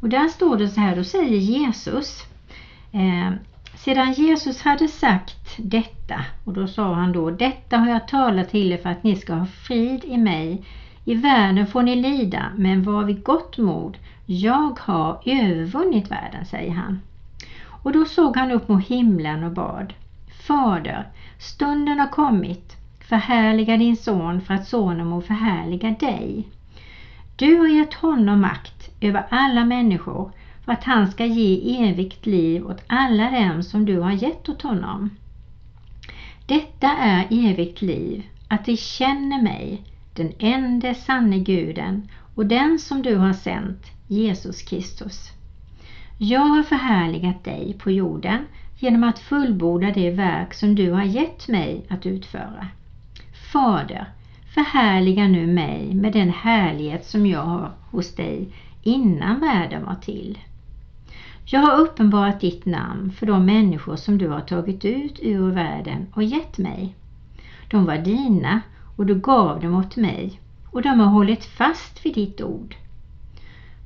Och 0.00 0.08
där 0.08 0.28
står 0.28 0.56
det 0.56 0.68
så 0.68 0.80
här, 0.80 0.96
då 0.96 1.04
säger 1.04 1.38
Jesus 1.38 2.22
eh, 2.92 3.32
Sedan 3.74 4.12
Jesus 4.12 4.62
hade 4.62 4.88
sagt 4.88 5.56
detta, 5.56 6.24
och 6.44 6.52
då 6.52 6.66
sa 6.66 6.94
han 6.94 7.12
då 7.12 7.30
Detta 7.30 7.76
har 7.76 7.88
jag 7.88 8.08
talat 8.08 8.50
till 8.50 8.72
er 8.72 8.76
för 8.76 8.88
att 8.88 9.02
ni 9.04 9.16
ska 9.16 9.34
ha 9.34 9.46
frid 9.46 10.04
i 10.04 10.16
mig. 10.16 10.64
I 11.04 11.14
världen 11.14 11.66
får 11.66 11.82
ni 11.82 11.96
lida, 11.96 12.52
men 12.56 12.82
var 12.82 13.04
vid 13.04 13.22
gott 13.22 13.58
mod. 13.58 13.98
Jag 14.26 14.78
har 14.80 15.20
övervunnit 15.24 16.10
världen, 16.10 16.46
säger 16.46 16.72
han. 16.72 17.00
Och 17.82 17.92
då 17.92 18.04
såg 18.04 18.36
han 18.36 18.50
upp 18.50 18.68
mot 18.68 18.86
himlen 18.86 19.44
och 19.44 19.52
bad. 19.52 19.94
Fader, 20.46 21.06
stunden 21.38 21.98
har 21.98 22.08
kommit. 22.08 22.77
Förhärliga 23.08 23.76
din 23.76 23.96
son 23.96 24.40
för 24.40 24.54
att 24.54 24.66
sonen 24.66 25.06
må 25.06 25.20
förhärliga 25.20 25.90
dig. 25.90 26.48
Du 27.36 27.56
har 27.56 27.68
gett 27.68 27.94
honom 27.94 28.40
makt 28.40 28.90
över 29.00 29.24
alla 29.28 29.64
människor 29.64 30.30
för 30.64 30.72
att 30.72 30.84
han 30.84 31.08
ska 31.08 31.26
ge 31.26 31.82
evigt 31.88 32.26
liv 32.26 32.66
åt 32.66 32.82
alla 32.86 33.30
dem 33.30 33.62
som 33.62 33.84
du 33.84 33.98
har 33.98 34.12
gett 34.12 34.48
åt 34.48 34.62
honom. 34.62 35.10
Detta 36.46 36.88
är 36.88 37.26
evigt 37.30 37.82
liv, 37.82 38.26
att 38.48 38.64
de 38.64 38.76
känner 38.76 39.38
mig, 39.38 39.82
den 40.14 40.32
enda 40.38 40.94
sanne 40.94 41.38
guden 41.38 42.02
och 42.34 42.46
den 42.46 42.78
som 42.78 43.02
du 43.02 43.16
har 43.16 43.32
sänt, 43.32 43.92
Jesus 44.06 44.62
Kristus. 44.62 45.32
Jag 46.18 46.40
har 46.46 46.62
förhärligat 46.62 47.44
dig 47.44 47.74
på 47.78 47.90
jorden 47.90 48.46
genom 48.78 49.04
att 49.04 49.18
fullborda 49.18 49.90
det 49.90 50.10
verk 50.10 50.54
som 50.54 50.74
du 50.74 50.90
har 50.90 51.04
gett 51.04 51.48
mig 51.48 51.84
att 51.88 52.06
utföra. 52.06 52.68
Fader, 53.52 54.06
förhärliga 54.54 55.28
nu 55.28 55.46
mig 55.46 55.94
med 55.94 56.12
den 56.12 56.30
härlighet 56.30 57.06
som 57.06 57.26
jag 57.26 57.42
har 57.42 57.72
hos 57.90 58.14
dig 58.14 58.48
innan 58.82 59.40
världen 59.40 59.84
var 59.84 59.94
till. 59.94 60.38
Jag 61.44 61.60
har 61.60 61.80
uppenbarat 61.80 62.40
ditt 62.40 62.66
namn 62.66 63.12
för 63.12 63.26
de 63.26 63.46
människor 63.46 63.96
som 63.96 64.18
du 64.18 64.28
har 64.28 64.40
tagit 64.40 64.84
ut 64.84 65.20
ur 65.22 65.50
världen 65.50 66.06
och 66.14 66.22
gett 66.22 66.58
mig. 66.58 66.94
De 67.70 67.84
var 67.84 67.98
dina 67.98 68.60
och 68.96 69.06
du 69.06 69.14
gav 69.14 69.60
dem 69.60 69.74
åt 69.74 69.96
mig 69.96 70.40
och 70.70 70.82
de 70.82 71.00
har 71.00 71.08
hållit 71.08 71.44
fast 71.44 72.06
vid 72.06 72.14
ditt 72.14 72.42
ord. 72.42 72.76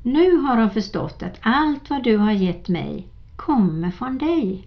Nu 0.03 0.37
har 0.37 0.57
de 0.57 0.71
förstått 0.71 1.23
att 1.23 1.39
allt 1.41 1.91
vad 1.91 2.05
du 2.05 2.17
har 2.17 2.33
gett 2.33 2.69
mig 2.69 3.07
kommer 3.37 3.91
från 3.91 4.19
dig. 4.19 4.67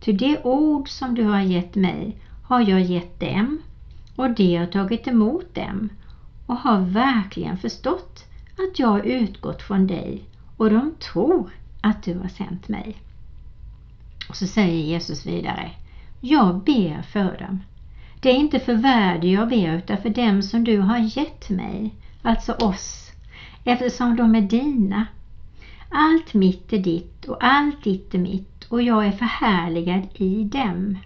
Ty 0.00 0.12
det 0.12 0.44
ord 0.44 0.88
som 0.88 1.14
du 1.14 1.24
har 1.24 1.40
gett 1.40 1.74
mig 1.74 2.16
har 2.42 2.60
jag 2.60 2.80
gett 2.80 3.20
dem 3.20 3.58
och 4.20 4.30
de 4.30 4.56
har 4.56 4.66
tagit 4.66 5.06
emot 5.08 5.54
dem 5.54 5.88
och 6.46 6.56
har 6.56 6.80
verkligen 6.80 7.58
förstått 7.58 8.24
att 8.58 8.78
jag 8.78 8.88
har 8.88 9.00
utgått 9.00 9.62
från 9.62 9.86
dig 9.86 10.24
och 10.56 10.70
de 10.70 10.94
tror 11.12 11.50
att 11.80 12.02
du 12.02 12.18
har 12.18 12.28
sänt 12.28 12.68
mig. 12.68 12.96
Och 14.28 14.36
så 14.36 14.46
säger 14.46 14.84
Jesus 14.84 15.26
vidare, 15.26 15.70
jag 16.20 16.64
ber 16.64 17.02
för 17.02 17.38
dem. 17.38 17.60
Det 18.20 18.30
är 18.30 18.34
inte 18.34 18.58
för 18.58 18.74
värde 18.74 19.28
jag 19.28 19.48
ber 19.48 19.76
utan 19.76 20.02
för 20.02 20.10
dem 20.10 20.42
som 20.42 20.64
du 20.64 20.78
har 20.78 21.18
gett 21.18 21.50
mig, 21.50 21.94
alltså 22.22 22.52
oss, 22.52 23.12
eftersom 23.64 24.16
de 24.16 24.34
är 24.34 24.40
dina. 24.40 25.06
Allt 25.90 26.34
mitt 26.34 26.72
är 26.72 26.78
ditt 26.78 27.24
och 27.24 27.44
allt 27.44 27.84
ditt 27.84 28.14
är 28.14 28.18
mitt 28.18 28.64
och 28.64 28.82
jag 28.82 29.06
är 29.06 29.12
förhärligad 29.12 30.08
i 30.14 30.44
dem. 30.44 30.98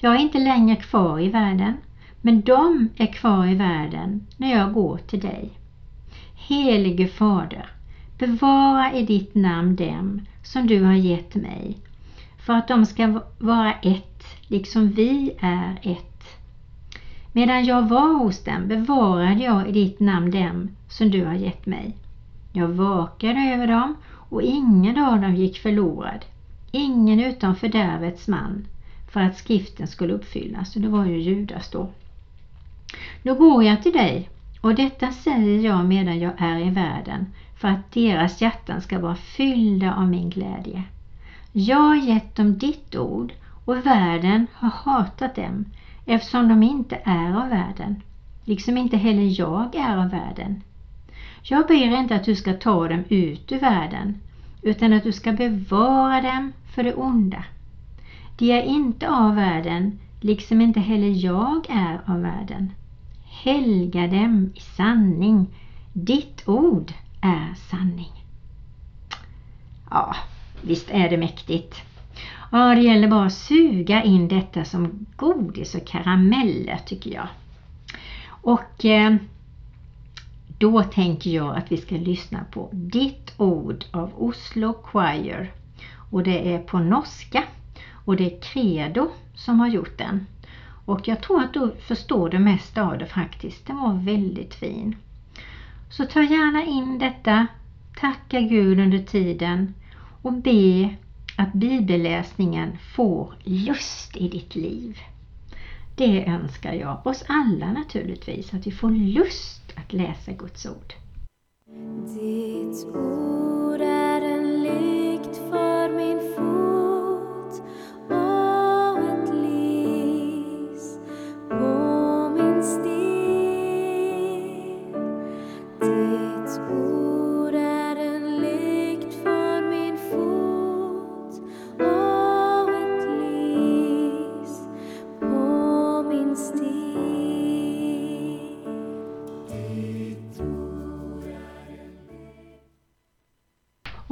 Jag 0.00 0.14
är 0.14 0.18
inte 0.18 0.38
längre 0.38 0.76
kvar 0.76 1.20
i 1.20 1.28
världen, 1.28 1.74
men 2.26 2.40
de 2.40 2.88
är 2.96 3.06
kvar 3.06 3.46
i 3.46 3.54
världen 3.54 4.26
när 4.36 4.50
jag 4.50 4.72
går 4.72 4.98
till 4.98 5.20
dig. 5.20 5.50
Helige 6.34 7.08
Fader, 7.08 7.70
Bevara 8.18 8.92
i 8.92 9.06
ditt 9.06 9.34
namn 9.34 9.76
dem 9.76 10.20
som 10.42 10.66
du 10.66 10.84
har 10.84 10.94
gett 10.94 11.34
mig, 11.34 11.78
för 12.46 12.52
att 12.52 12.68
de 12.68 12.86
ska 12.86 13.20
vara 13.38 13.72
ett, 13.72 14.24
liksom 14.46 14.88
vi 14.88 15.32
är 15.40 15.78
ett. 15.82 16.22
Medan 17.32 17.64
jag 17.64 17.88
var 17.88 18.14
hos 18.14 18.44
dem 18.44 18.68
bevarade 18.68 19.44
jag 19.44 19.68
i 19.68 19.72
ditt 19.72 20.00
namn 20.00 20.30
dem 20.30 20.68
som 20.88 21.10
du 21.10 21.24
har 21.24 21.34
gett 21.34 21.66
mig. 21.66 21.96
Jag 22.52 22.68
vakade 22.68 23.40
över 23.40 23.66
dem 23.66 23.96
och 24.06 24.42
ingen 24.42 24.98
av 24.98 25.20
dem 25.20 25.34
gick 25.34 25.58
förlorad, 25.58 26.24
ingen 26.72 27.20
utom 27.20 27.54
fördärvets 27.54 28.28
man, 28.28 28.66
för 29.10 29.20
att 29.20 29.36
skriften 29.36 29.86
skulle 29.86 30.14
uppfyllas. 30.14 30.76
Och 30.76 30.82
det 30.82 30.88
var 30.88 31.04
ju 31.04 31.20
Judas 31.20 31.70
då. 31.70 31.88
Nu 33.22 33.34
går 33.34 33.64
jag 33.64 33.82
till 33.82 33.92
dig 33.92 34.30
och 34.60 34.74
detta 34.74 35.12
säger 35.12 35.60
jag 35.60 35.86
medan 35.86 36.20
jag 36.20 36.32
är 36.38 36.58
i 36.58 36.70
världen 36.70 37.26
för 37.58 37.68
att 37.68 37.92
deras 37.92 38.40
hjärtan 38.40 38.80
ska 38.80 38.98
vara 38.98 39.16
fyllda 39.16 39.94
av 39.94 40.08
min 40.08 40.30
glädje. 40.30 40.82
Jag 41.52 41.76
har 41.80 41.96
gett 41.96 42.36
dem 42.36 42.58
ditt 42.58 42.96
ord 42.96 43.32
och 43.64 43.86
världen 43.86 44.46
har 44.54 44.70
hatat 44.70 45.34
dem 45.34 45.64
eftersom 46.06 46.48
de 46.48 46.62
inte 46.62 47.00
är 47.04 47.42
av 47.42 47.48
världen, 47.48 48.02
liksom 48.44 48.76
inte 48.76 48.96
heller 48.96 49.40
jag 49.40 49.74
är 49.74 49.96
av 49.96 50.10
världen. 50.10 50.62
Jag 51.42 51.66
ber 51.66 51.98
inte 51.98 52.16
att 52.16 52.24
du 52.24 52.34
ska 52.34 52.54
ta 52.54 52.88
dem 52.88 53.04
ut 53.08 53.52
ur 53.52 53.58
världen, 53.58 54.20
utan 54.62 54.92
att 54.92 55.02
du 55.02 55.12
ska 55.12 55.32
bevara 55.32 56.20
dem 56.20 56.52
för 56.74 56.82
det 56.82 56.94
onda. 56.94 57.44
De 58.36 58.52
är 58.52 58.62
inte 58.62 59.10
av 59.10 59.34
världen, 59.34 59.98
liksom 60.20 60.60
inte 60.60 60.80
heller 60.80 61.24
jag 61.24 61.66
är 61.68 62.00
av 62.06 62.20
världen. 62.20 62.72
Helga 63.24 64.06
dem 64.06 64.52
i 64.54 64.60
sanning. 64.60 65.46
Ditt 65.92 66.48
ord 66.48 66.92
är 67.20 67.54
sanning. 67.54 68.24
Ja, 69.90 70.16
visst 70.62 70.90
är 70.90 71.10
det 71.10 71.16
mäktigt. 71.16 71.82
Ja, 72.52 72.74
det 72.74 72.80
gäller 72.80 73.08
bara 73.08 73.26
att 73.26 73.32
suga 73.32 74.02
in 74.02 74.28
detta 74.28 74.64
som 74.64 75.06
godis 75.16 75.74
och 75.74 75.86
karameller 75.86 76.78
tycker 76.86 77.10
jag. 77.10 77.28
Och 78.28 78.84
eh, 78.84 79.16
då 80.58 80.82
tänker 80.82 81.30
jag 81.30 81.56
att 81.56 81.72
vi 81.72 81.76
ska 81.76 81.94
lyssna 81.94 82.44
på 82.50 82.68
Ditt 82.72 83.32
ord 83.36 83.84
av 83.90 84.12
Oslo 84.16 84.72
Choir. 84.82 85.52
Och 86.10 86.22
det 86.22 86.54
är 86.54 86.58
på 86.58 86.78
norska 86.78 87.44
och 88.04 88.16
det 88.16 88.34
är 88.34 88.40
Credo 88.40 89.10
som 89.36 89.60
har 89.60 89.68
gjort 89.68 89.98
den. 89.98 90.26
Och 90.84 91.08
jag 91.08 91.22
tror 91.22 91.42
att 91.42 91.54
du 91.54 91.74
förstår 91.80 92.30
det 92.30 92.38
mesta 92.38 92.82
av 92.82 92.98
det 92.98 93.06
faktiskt. 93.06 93.66
Den 93.66 93.76
var 93.76 93.94
väldigt 93.94 94.54
fin. 94.54 94.96
Så 95.90 96.04
ta 96.04 96.22
gärna 96.22 96.64
in 96.64 96.98
detta, 96.98 97.46
tacka 98.00 98.40
Gud 98.40 98.80
under 98.80 98.98
tiden 98.98 99.74
och 100.22 100.32
be 100.32 100.94
att 101.36 101.52
bibelläsningen 101.52 102.78
får 102.94 103.34
lust 103.44 104.16
i 104.16 104.28
ditt 104.28 104.54
liv. 104.54 104.98
Det 105.96 106.24
önskar 106.26 106.72
jag 106.72 107.06
oss 107.06 107.24
alla 107.28 107.72
naturligtvis, 107.72 108.54
att 108.54 108.66
vi 108.66 108.70
får 108.70 108.90
lust 108.90 109.72
att 109.76 109.92
läsa 109.92 110.32
Guds 110.32 110.66
ord. 110.66 110.94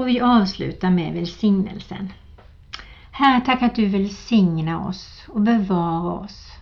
Och 0.05 0.11
vi 0.11 0.21
avslutar 0.21 0.91
med 0.91 1.15
välsignelsen. 1.15 2.13
Herre, 3.11 3.41
tack 3.41 3.63
att 3.63 3.75
du 3.75 3.87
välsignar 3.87 4.89
oss 4.89 5.25
och 5.29 5.41
bevarar 5.41 6.25
oss. 6.25 6.53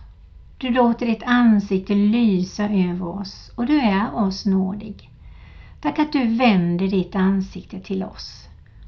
Du 0.57 0.69
låter 0.69 1.05
ditt 1.05 1.23
ansikte 1.23 1.95
lysa 1.95 2.63
över 2.69 3.07
oss 3.07 3.51
och 3.55 3.65
du 3.65 3.79
är 3.79 4.15
oss 4.15 4.45
nådig. 4.45 5.09
Tack 5.81 5.99
att 5.99 6.11
du 6.11 6.37
vänder 6.37 6.87
ditt 6.87 7.15
ansikte 7.15 7.79
till 7.79 8.03
oss 8.03 8.47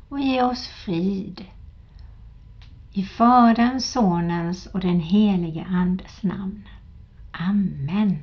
och 0.10 0.20
ger 0.20 0.46
oss 0.46 0.68
frid. 0.68 1.46
I 2.94 3.04
Faderns, 3.04 3.92
Sonens 3.92 4.66
och 4.66 4.80
den 4.80 5.00
helige 5.00 5.66
Andes 5.70 6.24
namn. 6.24 6.68
Amen. 7.32 8.18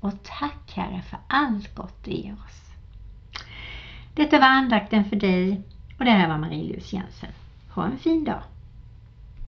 Och 0.00 0.12
tack 0.22 0.72
Herre 0.74 1.02
för 1.02 1.18
allt 1.26 1.74
gott 1.74 2.04
du 2.04 2.10
ger 2.10 2.32
oss. 2.32 2.60
Detta 4.14 4.38
var 4.38 4.46
andakten 4.46 5.04
för 5.04 5.16
dig 5.16 5.62
och 5.98 6.04
det 6.04 6.10
här 6.10 6.28
var 6.28 6.38
Marie-Louise 6.38 6.96
Jensen. 6.96 7.30
Ha 7.68 7.84
en 7.84 7.98
fin 7.98 8.24
dag! 8.24 8.42